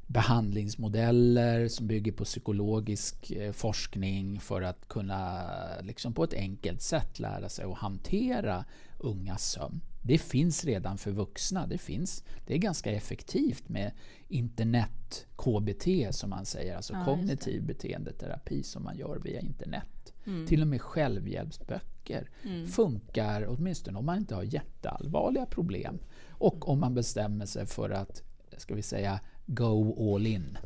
behandlingsmodeller 0.06 1.68
som 1.68 1.86
bygger 1.86 2.12
på 2.12 2.24
psykologisk 2.24 3.30
eh, 3.30 3.52
forskning 3.52 4.40
för 4.40 4.62
att 4.62 4.88
kunna 4.88 5.42
liksom 5.82 6.14
på 6.14 6.24
ett 6.24 6.34
enkelt 6.34 6.82
sätt 6.82 7.18
lära 7.18 7.48
sig 7.48 7.64
att 7.64 7.78
hantera 7.78 8.64
ungas 8.98 9.50
sömn. 9.50 9.80
Det 10.06 10.18
finns 10.18 10.64
redan 10.64 10.98
för 10.98 11.10
vuxna. 11.10 11.66
Det, 11.66 11.78
finns, 11.78 12.24
det 12.46 12.54
är 12.54 12.58
ganska 12.58 12.92
effektivt 12.92 13.68
med 13.68 13.92
internet-KBT 14.28 16.14
som 16.14 16.30
man 16.30 16.46
säger, 16.46 16.76
alltså 16.76 16.92
ja, 16.92 17.04
kognitiv 17.04 17.62
beteendeterapi 17.62 18.62
som 18.62 18.84
man 18.84 18.96
gör 18.96 19.18
via 19.24 19.40
internet. 19.40 20.14
Mm. 20.26 20.46
Till 20.46 20.62
och 20.62 20.66
med 20.66 20.82
självhjälpsböcker 20.82 22.30
mm. 22.42 22.66
funkar 22.66 23.46
åtminstone 23.48 23.98
om 23.98 24.06
man 24.06 24.18
inte 24.18 24.34
har 24.34 24.42
jätteallvarliga 24.42 25.46
problem. 25.46 25.98
Och 26.28 26.68
om 26.68 26.80
man 26.80 26.94
bestämmer 26.94 27.46
sig 27.46 27.66
för 27.66 27.90
att, 27.90 28.22
ska 28.56 28.74
vi 28.74 28.82
säga, 28.82 29.20
go 29.46 30.14
all 30.14 30.26
in. 30.26 30.58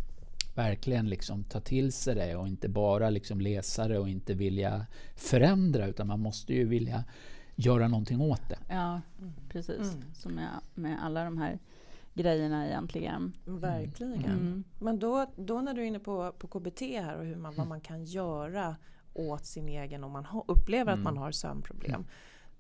Verkligen 0.55 1.09
liksom 1.09 1.45
ta 1.45 1.61
till 1.61 1.93
sig 1.93 2.15
det 2.15 2.37
och 2.37 2.49
inte 2.49 2.69
bara 2.69 3.11
liksom 3.11 3.41
läsa 3.41 3.89
det 3.89 3.99
och 3.99 4.09
inte 4.09 4.35
vilja 4.35 4.87
förändra 5.17 5.87
utan 5.87 6.07
man 6.07 6.21
måste 6.21 6.55
ju 6.55 6.65
vilja 6.65 7.05
göra 7.59 7.89
någonting 7.89 8.21
åt 8.21 8.49
det. 8.49 8.59
Ja, 8.69 9.01
precis. 9.49 9.95
Mm. 9.95 10.15
Som 10.15 10.33
med, 10.33 10.49
med 10.75 11.05
alla 11.05 11.25
de 11.25 11.39
här 11.39 11.59
grejerna 12.15 12.67
egentligen. 12.67 13.37
Verkligen. 13.45 14.25
Mm. 14.25 14.65
Men 14.79 14.99
då, 14.99 15.27
då 15.37 15.61
när 15.61 15.75
du 15.75 15.83
är 15.83 15.87
inne 15.87 15.99
på, 15.99 16.33
på 16.39 16.47
KBT 16.47 16.81
här 16.81 17.17
och 17.19 17.25
hur 17.25 17.37
man, 17.37 17.55
vad 17.55 17.67
man 17.67 17.81
kan 17.81 18.05
göra 18.05 18.77
åt 19.15 19.47
sin 19.47 19.69
egen 19.69 20.05
om 20.05 20.13
man 20.13 20.27
upplever 20.47 20.93
mm. 20.93 21.01
att 21.01 21.15
man 21.15 21.23
har 21.23 21.33
sömnproblem. 21.33 21.95
Mm. 21.95 22.07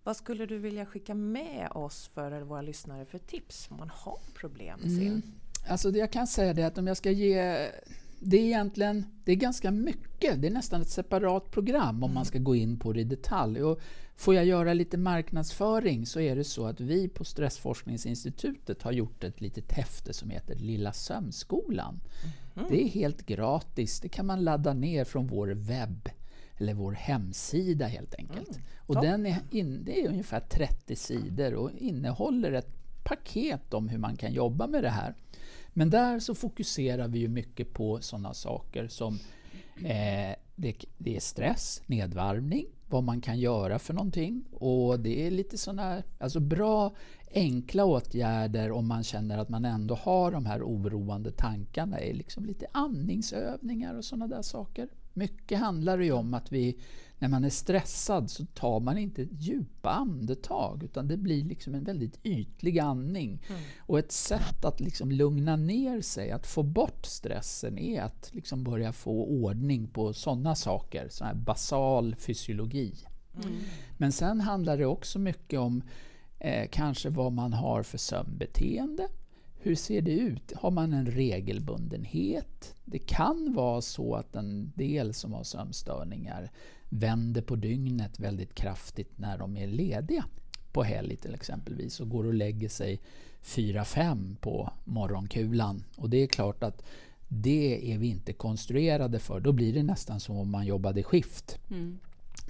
Vad 0.04 0.16
skulle 0.16 0.46
du 0.46 0.58
vilja 0.58 0.86
skicka 0.86 1.14
med 1.14 1.68
oss 1.70 2.10
för 2.14 2.32
eller 2.32 2.44
våra 2.44 2.62
lyssnare 2.62 3.04
för 3.04 3.18
tips 3.18 3.68
om 3.70 3.76
man 3.76 3.90
har 3.94 4.20
problem 4.34 4.80
med 4.80 4.90
sin? 4.90 5.08
Mm. 5.08 5.22
Alltså 5.68 5.90
det 5.90 5.98
jag 5.98 6.12
kan 6.12 6.26
säga 6.26 6.50
är 6.50 6.66
att 6.66 6.78
om 6.78 6.86
jag 6.86 6.96
ska 6.96 7.10
ge 7.10 7.68
det 8.20 8.36
är 8.36 8.44
egentligen 8.44 9.06
det 9.24 9.32
är 9.32 9.36
ganska 9.36 9.70
mycket. 9.70 10.42
Det 10.42 10.48
är 10.48 10.52
nästan 10.52 10.82
ett 10.82 10.88
separat 10.88 11.50
program 11.50 11.94
om 11.94 12.10
man 12.10 12.10
mm. 12.10 12.24
ska 12.24 12.38
gå 12.38 12.56
in 12.56 12.78
på 12.78 12.92
det 12.92 13.00
i 13.00 13.04
detalj. 13.04 13.62
Och 13.62 13.80
får 14.16 14.34
jag 14.34 14.44
göra 14.44 14.72
lite 14.72 14.96
marknadsföring 14.96 16.06
så 16.06 16.20
är 16.20 16.36
det 16.36 16.44
så 16.44 16.66
att 16.66 16.80
vi 16.80 17.08
på 17.08 17.24
Stressforskningsinstitutet 17.24 18.82
har 18.82 18.92
gjort 18.92 19.24
ett 19.24 19.40
litet 19.40 19.72
häfte 19.72 20.12
som 20.12 20.30
heter 20.30 20.54
Lilla 20.54 20.92
sömnskolan. 20.92 22.00
Mm. 22.56 22.68
Det 22.70 22.82
är 22.82 22.88
helt 22.88 23.26
gratis. 23.26 24.00
Det 24.00 24.08
kan 24.08 24.26
man 24.26 24.44
ladda 24.44 24.74
ner 24.74 25.04
från 25.04 25.26
vår 25.26 25.48
webb 25.48 26.08
eller 26.56 26.74
vår 26.74 26.92
hemsida 26.92 27.86
helt 27.86 28.14
enkelt. 28.14 28.50
Mm. 28.50 28.62
Och 28.76 29.00
den 29.00 29.26
är, 29.26 29.38
in, 29.50 29.84
det 29.84 30.04
är 30.04 30.08
ungefär 30.08 30.40
30 30.40 30.96
sidor 30.96 31.54
och 31.54 31.70
innehåller 31.78 32.52
ett 32.52 32.78
paket 33.04 33.74
om 33.74 33.88
hur 33.88 33.98
man 33.98 34.16
kan 34.16 34.32
jobba 34.32 34.66
med 34.66 34.84
det 34.84 34.90
här. 34.90 35.14
Men 35.78 35.90
där 35.90 36.18
så 36.18 36.34
fokuserar 36.34 37.08
vi 37.08 37.18
ju 37.18 37.28
mycket 37.28 37.72
på 37.72 38.00
sådana 38.00 38.34
saker 38.34 38.88
som 38.88 39.18
eh, 39.84 40.34
det, 40.56 40.74
det, 40.98 41.16
är 41.16 41.20
stress, 41.20 41.82
nedvarvning, 41.86 42.66
vad 42.86 43.04
man 43.04 43.20
kan 43.20 43.38
göra 43.38 43.78
för 43.78 43.94
någonting. 43.94 44.44
Och 44.52 45.00
det 45.00 45.26
är 45.26 45.30
lite 45.30 45.58
sådana 45.58 46.02
alltså 46.18 46.40
bra 46.40 46.94
enkla 47.34 47.84
åtgärder 47.84 48.70
om 48.72 48.86
man 48.86 49.04
känner 49.04 49.38
att 49.38 49.48
man 49.48 49.64
ändå 49.64 49.94
har 49.94 50.32
de 50.32 50.46
här 50.46 50.62
oroande 50.62 51.30
tankarna. 51.30 51.98
är 51.98 52.14
liksom 52.14 52.44
lite 52.44 52.66
andningsövningar 52.72 53.94
och 53.94 54.04
sådana 54.04 54.26
där 54.26 54.42
saker. 54.42 54.88
Mycket 55.18 55.58
handlar 55.58 55.98
det 55.98 56.04
ju 56.04 56.12
om 56.12 56.34
att 56.34 56.52
vi, 56.52 56.78
när 57.18 57.28
man 57.28 57.44
är 57.44 57.50
stressad 57.50 58.30
så 58.30 58.46
tar 58.46 58.80
man 58.80 58.98
inte 58.98 59.28
djupa 59.30 59.90
andetag 59.90 60.82
utan 60.82 61.08
det 61.08 61.16
blir 61.16 61.44
liksom 61.44 61.74
en 61.74 61.84
väldigt 61.84 62.18
ytlig 62.22 62.78
andning. 62.78 63.42
Mm. 63.48 63.60
Och 63.78 63.98
ett 63.98 64.12
sätt 64.12 64.64
att 64.64 64.80
liksom 64.80 65.12
lugna 65.12 65.56
ner 65.56 66.00
sig, 66.00 66.30
att 66.30 66.46
få 66.46 66.62
bort 66.62 67.06
stressen 67.06 67.78
är 67.78 68.02
att 68.02 68.30
liksom 68.32 68.64
börja 68.64 68.92
få 68.92 69.24
ordning 69.24 69.88
på 69.88 70.12
sådana 70.12 70.54
saker, 70.54 71.08
sån 71.10 71.26
här 71.26 71.34
basal 71.34 72.14
fysiologi. 72.18 72.94
Mm. 73.44 73.58
Men 73.96 74.12
sen 74.12 74.40
handlar 74.40 74.78
det 74.78 74.86
också 74.86 75.18
mycket 75.18 75.60
om 75.60 75.82
eh, 76.38 76.68
kanske 76.70 77.08
vad 77.08 77.32
man 77.32 77.52
har 77.52 77.82
för 77.82 77.98
sömnbeteende. 77.98 79.08
Hur 79.60 79.74
ser 79.74 80.02
det 80.02 80.12
ut? 80.12 80.52
Har 80.56 80.70
man 80.70 80.92
en 80.92 81.06
regelbundenhet? 81.06 82.74
Det 82.84 82.98
kan 82.98 83.54
vara 83.54 83.80
så 83.80 84.14
att 84.14 84.36
en 84.36 84.72
del 84.74 85.14
som 85.14 85.32
har 85.32 85.44
sömnstörningar 85.44 86.50
vänder 86.88 87.42
på 87.42 87.56
dygnet 87.56 88.20
väldigt 88.20 88.54
kraftigt 88.54 89.18
när 89.18 89.38
de 89.38 89.56
är 89.56 89.66
lediga 89.66 90.24
på 90.72 90.82
helg 90.82 91.16
till 91.16 91.34
exempelvis 91.34 92.00
och 92.00 92.08
går 92.08 92.26
och 92.26 92.34
lägger 92.34 92.68
sig 92.68 93.00
4-5 93.42 94.36
på 94.40 94.72
morgonkulan. 94.84 95.84
Och 95.96 96.10
det 96.10 96.22
är 96.22 96.26
klart 96.26 96.62
att 96.62 96.82
det 97.28 97.92
är 97.92 97.98
vi 97.98 98.06
inte 98.06 98.32
konstruerade 98.32 99.18
för. 99.18 99.40
Då 99.40 99.52
blir 99.52 99.72
det 99.72 99.82
nästan 99.82 100.20
som 100.20 100.36
om 100.36 100.50
man 100.50 100.66
jobbade 100.66 101.02
skift. 101.02 101.58
Mm. 101.70 101.98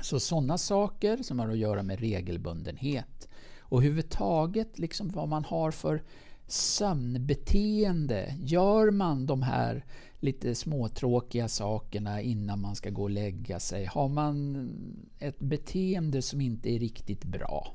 Så 0.03 0.21
sådana 0.21 0.59
saker 0.59 1.17
som 1.17 1.39
har 1.39 1.49
att 1.49 1.59
göra 1.59 1.83
med 1.83 2.01
regelbundenhet 2.01 3.29
och 3.59 3.79
överhuvudtaget 3.79 4.79
liksom 4.79 5.09
vad 5.09 5.29
man 5.29 5.45
har 5.45 5.71
för 5.71 6.03
sömnbeteende. 6.49 8.35
Gör 8.41 8.91
man 8.91 9.27
de 9.27 9.43
här 9.43 9.85
lite 10.21 10.55
småtråkiga 10.55 11.49
sakerna 11.49 12.21
innan 12.21 12.61
man 12.61 12.77
ska 12.77 12.91
gå 12.91 13.03
och 13.03 13.11
lägga 13.11 13.61
sig? 13.61 13.85
Har 13.85 14.09
man 14.09 14.71
ett 15.19 15.41
beteende 15.41 16.23
som 16.23 16.41
inte 16.41 16.71
är 16.71 16.79
riktigt 16.79 17.25
bra? 17.25 17.75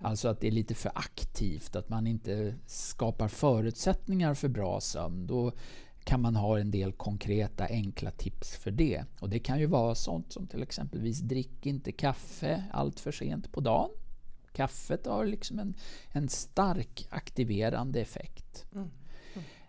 Alltså 0.00 0.28
att 0.28 0.40
det 0.40 0.46
är 0.46 0.52
lite 0.52 0.74
för 0.74 0.92
aktivt, 0.94 1.76
att 1.76 1.88
man 1.88 2.06
inte 2.06 2.54
skapar 2.66 3.28
förutsättningar 3.28 4.34
för 4.34 4.48
bra 4.48 4.80
sömn. 4.80 5.26
Då 5.26 5.52
kan 6.04 6.22
man 6.22 6.36
ha 6.36 6.58
en 6.58 6.70
del 6.70 6.92
konkreta 6.92 7.66
enkla 7.66 8.10
tips 8.10 8.56
för 8.56 8.70
det. 8.70 9.04
Och 9.20 9.30
Det 9.30 9.38
kan 9.38 9.58
ju 9.58 9.66
vara 9.66 9.94
sånt 9.94 10.32
som 10.32 10.46
till 10.46 10.62
exempelvis 10.62 11.20
drick 11.20 11.66
inte 11.66 11.92
kaffe 11.92 12.64
allt 12.72 13.00
för 13.00 13.12
sent 13.12 13.52
på 13.52 13.60
dagen. 13.60 13.90
Kaffet 14.58 15.06
har 15.06 15.26
liksom 15.26 15.58
en, 15.58 15.74
en 16.12 16.28
stark 16.28 17.06
aktiverande 17.10 18.00
effekt. 18.00 18.66
Mm. 18.74 18.90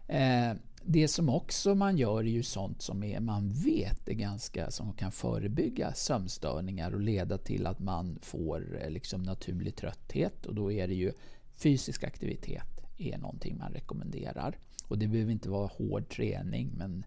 Mm. 0.07 0.51
Eh, 0.51 0.57
det 0.83 1.07
som 1.07 1.29
också 1.29 1.75
man 1.75 1.97
gör 1.97 2.19
är 2.19 2.23
ju 2.23 2.43
sånt 2.43 2.81
som 2.81 3.03
är, 3.03 3.19
man 3.19 3.51
vet 3.51 4.09
är 4.09 4.13
ganska, 4.13 4.71
som 4.71 4.93
kan 4.93 5.11
förebygga 5.11 5.93
sömnstörningar 5.93 6.91
och 6.91 7.01
leda 7.01 7.37
till 7.37 7.67
att 7.67 7.79
man 7.79 8.19
får 8.21 8.79
eh, 8.81 8.89
liksom 8.89 9.23
naturlig 9.23 9.75
trötthet 9.75 10.45
och 10.45 10.55
då 10.55 10.71
är 10.71 10.87
det 10.87 10.95
ju 10.95 11.11
fysisk 11.55 12.03
aktivitet 12.03 12.81
är 12.97 13.17
någonting 13.17 13.57
man 13.57 13.73
rekommenderar. 13.73 14.57
Och 14.87 14.97
det 14.97 15.07
behöver 15.07 15.31
inte 15.31 15.49
vara 15.49 15.67
hård 15.67 16.09
träning 16.09 16.71
men 16.77 17.05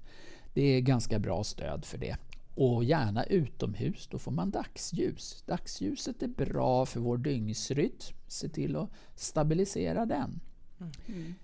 det 0.54 0.62
är 0.62 0.80
ganska 0.80 1.18
bra 1.18 1.44
stöd 1.44 1.84
för 1.84 1.98
det. 1.98 2.16
Och 2.54 2.84
gärna 2.84 3.24
utomhus, 3.24 4.08
då 4.10 4.18
får 4.18 4.32
man 4.32 4.50
dagsljus. 4.50 5.42
Dagsljuset 5.46 6.22
är 6.22 6.28
bra 6.28 6.86
för 6.86 7.00
vår 7.00 7.18
dygnsrytm. 7.18 8.16
Se 8.26 8.48
till 8.48 8.76
att 8.76 8.90
stabilisera 9.14 10.06
den. 10.06 10.40
Mm. 10.80 11.34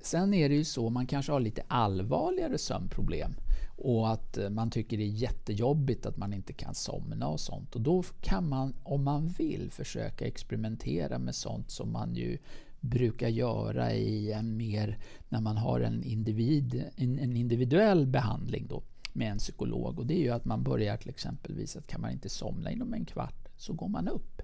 Sen 0.00 0.34
är 0.34 0.48
det 0.48 0.54
ju 0.54 0.64
så, 0.64 0.90
man 0.90 1.06
kanske 1.06 1.32
har 1.32 1.40
lite 1.40 1.62
allvarligare 1.68 2.58
sömnproblem 2.58 3.34
och 3.76 4.12
att 4.12 4.38
eh, 4.38 4.50
man 4.50 4.70
tycker 4.70 4.96
det 4.96 5.02
är 5.02 5.06
jättejobbigt 5.06 6.06
att 6.06 6.16
man 6.16 6.32
inte 6.32 6.52
kan 6.52 6.74
somna 6.74 7.28
och 7.28 7.40
sånt. 7.40 7.74
Och 7.74 7.80
då 7.80 8.02
kan 8.20 8.48
man, 8.48 8.74
om 8.82 9.04
man 9.04 9.28
vill, 9.28 9.70
försöka 9.70 10.26
experimentera 10.26 11.18
med 11.18 11.34
sånt 11.34 11.70
som 11.70 11.92
man 11.92 12.14
ju 12.14 12.38
brukar 12.80 13.28
göra 13.28 13.94
i 13.94 14.32
en 14.32 14.56
mer, 14.56 14.98
när 15.28 15.40
man 15.40 15.56
har 15.56 15.80
en, 15.80 16.02
individ, 16.02 16.84
en, 16.96 17.18
en 17.18 17.36
individuell 17.36 18.06
behandling 18.06 18.66
då 18.68 18.82
med 19.16 19.30
en 19.30 19.38
psykolog. 19.38 19.98
Och 19.98 20.06
det 20.06 20.14
är 20.14 20.22
ju 20.22 20.30
att 20.30 20.44
man 20.44 20.62
börjar 20.62 20.96
till 20.96 21.10
exempelvis 21.10 21.76
att 21.76 21.86
kan 21.86 22.00
man 22.00 22.10
inte 22.10 22.28
somna 22.28 22.70
inom 22.70 22.94
en 22.94 23.04
kvart 23.04 23.48
så 23.56 23.72
går 23.72 23.88
man 23.88 24.08
upp. 24.08 24.42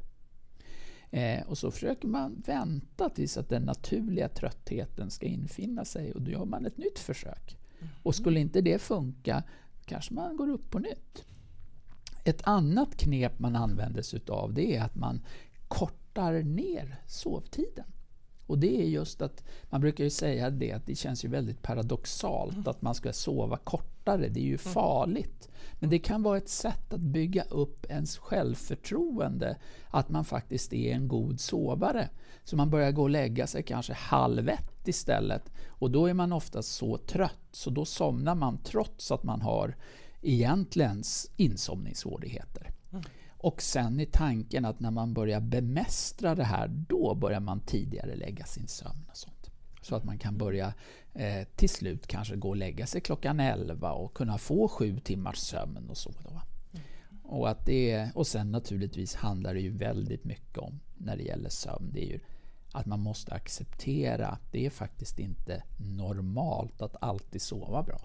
Eh, 1.10 1.42
och 1.46 1.58
så 1.58 1.70
försöker 1.70 2.08
man 2.08 2.42
vänta 2.46 3.08
tills 3.08 3.36
att 3.36 3.48
den 3.48 3.62
naturliga 3.62 4.28
tröttheten 4.28 5.10
ska 5.10 5.26
infinna 5.26 5.84
sig 5.84 6.12
och 6.12 6.22
då 6.22 6.30
gör 6.30 6.44
man 6.44 6.66
ett 6.66 6.78
nytt 6.78 6.98
försök. 6.98 7.58
Mm. 7.80 7.92
Och 8.02 8.14
skulle 8.14 8.40
inte 8.40 8.60
det 8.60 8.78
funka 8.78 9.42
kanske 9.84 10.14
man 10.14 10.36
går 10.36 10.50
upp 10.50 10.70
på 10.70 10.78
nytt. 10.78 11.24
Ett 12.24 12.42
annat 12.46 12.96
knep 12.96 13.38
man 13.38 13.56
använder 13.56 14.02
sig 14.02 14.16
utav 14.16 14.54
det 14.54 14.76
är 14.76 14.82
att 14.82 14.94
man 14.94 15.20
kortar 15.68 16.42
ner 16.42 17.00
sovtiden. 17.06 17.86
Och 18.46 18.58
det 18.58 18.82
är 18.82 18.86
just 18.86 19.22
att 19.22 19.44
man 19.70 19.80
brukar 19.80 20.04
ju 20.04 20.10
säga 20.10 20.50
det 20.50 20.72
att 20.72 20.86
det 20.86 20.94
känns 20.94 21.24
ju 21.24 21.28
väldigt 21.28 21.62
paradoxalt 21.62 22.52
mm. 22.52 22.68
att 22.68 22.82
man 22.82 22.94
ska 22.94 23.12
sova 23.12 23.56
kortare. 24.02 24.28
Det 24.28 24.40
är 24.40 24.44
ju 24.44 24.48
mm. 24.48 24.58
farligt. 24.58 25.48
Men 25.80 25.90
det 25.90 25.98
kan 25.98 26.22
vara 26.22 26.38
ett 26.38 26.48
sätt 26.48 26.92
att 26.92 27.00
bygga 27.00 27.42
upp 27.42 27.86
ens 27.88 28.18
självförtroende 28.18 29.56
att 29.90 30.08
man 30.08 30.24
faktiskt 30.24 30.72
är 30.72 30.94
en 30.94 31.08
god 31.08 31.40
sovare. 31.40 32.08
Så 32.44 32.56
man 32.56 32.70
börjar 32.70 32.92
gå 32.92 33.02
och 33.02 33.10
lägga 33.10 33.46
sig 33.46 33.62
kanske 33.62 33.92
halv 33.92 34.48
ett 34.48 34.88
istället 34.88 35.52
och 35.68 35.90
då 35.90 36.06
är 36.06 36.14
man 36.14 36.32
ofta 36.32 36.62
så 36.62 36.98
trött 36.98 37.48
så 37.52 37.70
då 37.70 37.84
somnar 37.84 38.34
man 38.34 38.58
trots 38.64 39.10
att 39.10 39.24
man 39.24 39.40
har 39.40 39.76
egentligen 40.22 41.02
insomningssvårigheter. 41.36 42.70
Mm. 42.92 43.04
Och 43.38 43.62
sen 43.62 44.00
är 44.00 44.06
tanken 44.06 44.64
att 44.64 44.80
när 44.80 44.90
man 44.90 45.14
börjar 45.14 45.40
bemästra 45.40 46.34
det 46.34 46.44
här, 46.44 46.68
då 46.68 47.14
börjar 47.14 47.40
man 47.40 47.60
tidigare 47.60 48.16
lägga 48.16 48.44
sin 48.44 48.68
sömn. 48.68 49.04
och 49.10 49.16
sånt. 49.16 49.31
Så 49.82 49.96
att 49.96 50.04
man 50.04 50.18
kan 50.18 50.38
börja 50.38 50.74
eh, 51.14 51.46
till 51.56 51.68
slut 51.68 52.06
kanske 52.06 52.36
gå 52.36 52.48
och 52.48 52.56
lägga 52.56 52.86
sig 52.86 53.00
klockan 53.00 53.40
11 53.40 53.92
och 53.92 54.14
kunna 54.14 54.38
få 54.38 54.68
sju 54.68 54.98
timmars 54.98 55.38
sömn 55.38 55.88
och 55.88 55.96
så. 55.96 56.10
Då. 56.22 56.42
Och, 57.22 57.50
att 57.50 57.66
det, 57.66 58.10
och 58.14 58.26
sen 58.26 58.50
naturligtvis 58.50 59.14
handlar 59.14 59.54
det 59.54 59.60
ju 59.60 59.70
väldigt 59.70 60.24
mycket 60.24 60.58
om, 60.58 60.80
när 60.96 61.16
det 61.16 61.22
gäller 61.22 61.48
sömn, 61.48 61.90
det 61.92 62.04
är 62.04 62.08
ju 62.08 62.20
att 62.72 62.86
man 62.86 63.00
måste 63.00 63.34
acceptera 63.34 64.26
att 64.26 64.52
det 64.52 64.66
är 64.66 64.70
faktiskt 64.70 65.18
inte 65.18 65.62
normalt 65.76 66.82
att 66.82 66.96
alltid 67.00 67.42
sova 67.42 67.82
bra. 67.82 68.00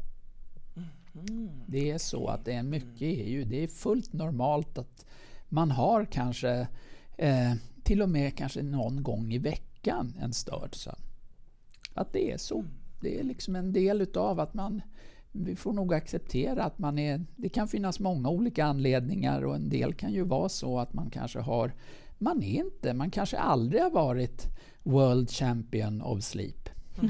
Mm. 1.13 1.49
Det 1.67 1.91
är 1.91 1.97
så 1.97 2.27
att 2.27 2.45
det 2.45 2.53
är 2.53 2.63
mycket 2.63 3.01
är 3.01 3.29
ju, 3.29 3.43
det 3.43 3.63
är 3.63 3.67
fullt 3.67 4.13
normalt 4.13 4.77
att 4.77 5.05
man 5.49 5.71
har 5.71 6.05
kanske 6.05 6.67
eh, 7.17 7.53
till 7.83 8.01
och 8.01 8.09
med 8.09 8.37
kanske 8.37 8.63
någon 8.63 9.03
gång 9.03 9.33
i 9.33 9.37
veckan 9.37 10.13
en 10.21 10.33
störd 10.33 10.75
sömn. 10.75 11.06
Att 11.97 12.13
det 12.13 12.31
är 12.31 12.37
så. 12.37 12.65
Det 12.99 13.19
är 13.19 13.23
liksom 13.23 13.55
en 13.55 13.73
del 13.73 14.01
utav 14.01 14.39
att 14.39 14.53
man 14.53 14.81
vi 15.31 15.55
får 15.55 15.73
nog 15.73 15.93
acceptera 15.93 16.63
att 16.63 16.79
man 16.79 16.99
är... 16.99 17.25
Det 17.35 17.49
kan 17.49 17.67
finnas 17.67 17.99
många 17.99 18.29
olika 18.29 18.65
anledningar 18.65 19.45
och 19.45 19.55
en 19.55 19.69
del 19.69 19.93
kan 19.93 20.13
ju 20.13 20.23
vara 20.23 20.49
så 20.49 20.79
att 20.79 20.93
man 20.93 21.09
kanske 21.09 21.39
har... 21.39 21.73
Man 22.17 22.43
är 22.43 22.59
inte, 22.63 22.93
man 22.93 23.11
kanske 23.11 23.37
aldrig 23.37 23.81
har 23.81 23.89
varit 23.89 24.45
World 24.83 25.29
Champion 25.29 26.01
of 26.01 26.23
Sleep. 26.23 26.69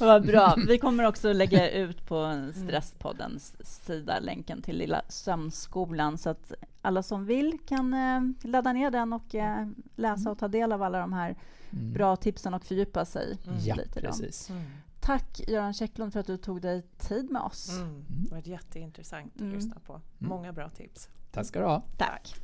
Vad 0.00 0.26
bra. 0.26 0.56
Vi 0.68 0.78
kommer 0.78 1.06
också 1.06 1.32
lägga 1.32 1.70
ut 1.70 2.06
på 2.06 2.50
Stresspoddens 2.54 3.54
sida 3.86 4.18
länken 4.20 4.62
till 4.62 4.76
Lilla 4.76 5.02
Sömnskolan 5.08 6.18
så 6.18 6.30
att 6.30 6.52
alla 6.82 7.02
som 7.02 7.26
vill 7.26 7.58
kan 7.66 7.94
eh, 7.94 8.20
ladda 8.50 8.72
ner 8.72 8.90
den 8.90 9.12
och 9.12 9.34
eh, 9.34 9.68
läsa 9.96 10.30
och 10.30 10.38
ta 10.38 10.48
del 10.48 10.72
av 10.72 10.82
alla 10.82 10.98
de 10.98 11.12
här 11.12 11.36
mm. 11.74 11.92
bra 11.92 12.16
tipsen 12.16 12.54
och 12.54 12.64
fördjupa 12.64 13.04
sig 13.04 13.38
mm. 13.46 13.58
ja, 13.60 13.74
lite. 13.74 14.00
Precis. 14.00 14.50
Mm. 14.50 14.62
Tack 15.00 15.40
Göran 15.48 15.74
Käcklund 15.74 16.12
för 16.12 16.20
att 16.20 16.26
du 16.26 16.36
tog 16.36 16.60
dig 16.60 16.82
tid 16.82 17.30
med 17.30 17.42
oss. 17.42 17.68
Mm. 17.68 17.88
mm. 17.88 18.04
Det 18.08 18.30
var 18.30 18.48
jätteintressant 18.48 19.32
att 19.34 19.40
mm. 19.40 19.54
lyssna 19.54 19.80
på. 19.86 20.00
Många 20.18 20.52
bra 20.52 20.70
tips. 20.70 21.08
Tack 21.32 21.46
ska 21.46 21.58
du 21.58 21.64
ha. 21.64 21.82
Tack. 21.98 22.34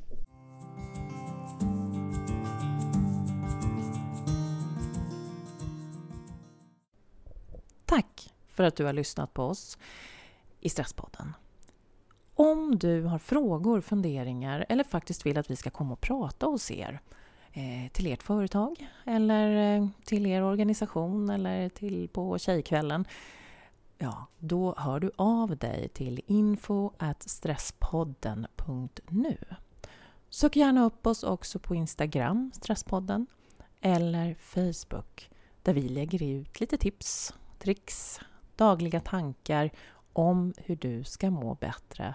Tack 7.84 8.34
för 8.48 8.64
att 8.64 8.76
du 8.76 8.84
har 8.84 8.92
lyssnat 8.92 9.34
på 9.34 9.42
oss 9.42 9.78
i 10.60 10.68
Stresspodden. 10.68 11.32
Om 12.34 12.78
du 12.78 13.02
har 13.02 13.18
frågor, 13.18 13.80
funderingar 13.80 14.66
eller 14.68 14.84
faktiskt 14.84 15.26
vill 15.26 15.38
att 15.38 15.50
vi 15.50 15.56
ska 15.56 15.70
komma 15.70 15.92
och 15.92 16.00
prata 16.00 16.46
hos 16.46 16.70
er 16.70 17.00
Eh, 17.52 17.90
till 17.92 18.06
ert 18.06 18.22
företag 18.22 18.88
eller 19.06 19.76
eh, 19.76 19.88
till 20.04 20.26
er 20.26 20.42
organisation 20.42 21.30
eller 21.30 21.68
till 21.68 22.08
på 22.08 22.38
Tjejkvällen 22.38 23.06
ja, 24.00 24.26
då 24.38 24.74
hör 24.78 25.00
du 25.00 25.10
av 25.16 25.56
dig 25.56 25.88
till 25.88 26.20
info 26.26 26.92
stresspodden.nu. 27.20 29.38
Sök 30.28 30.56
gärna 30.56 30.84
upp 30.84 31.06
oss 31.06 31.22
också 31.22 31.58
på 31.58 31.74
Instagram, 31.74 32.50
Stresspodden, 32.54 33.26
eller 33.80 34.34
Facebook 34.34 35.30
där 35.62 35.74
vi 35.74 35.88
lägger 35.88 36.22
ut 36.22 36.60
lite 36.60 36.76
tips 36.76 37.34
tricks, 37.58 38.20
dagliga 38.56 39.00
tankar 39.00 39.70
om 40.12 40.54
hur 40.56 40.76
du 40.76 41.04
ska 41.04 41.30
må 41.30 41.54
bättre 41.54 42.14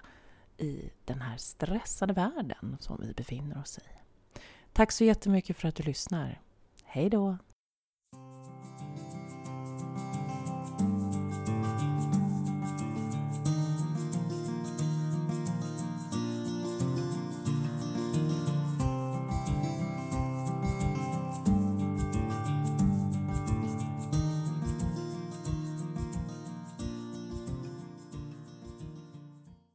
i 0.57 0.89
den 1.05 1.21
här 1.21 1.37
stressade 1.37 2.13
världen 2.13 2.77
som 2.79 3.01
vi 3.01 3.13
befinner 3.13 3.61
oss 3.61 3.77
i. 3.77 3.94
Tack 4.75 4.91
så 4.91 5.03
jättemycket 5.03 5.57
för 5.57 5.67
att 5.67 5.75
du 5.75 5.83
lyssnar. 5.83 6.41
Hej 6.83 7.09
då! 7.09 7.37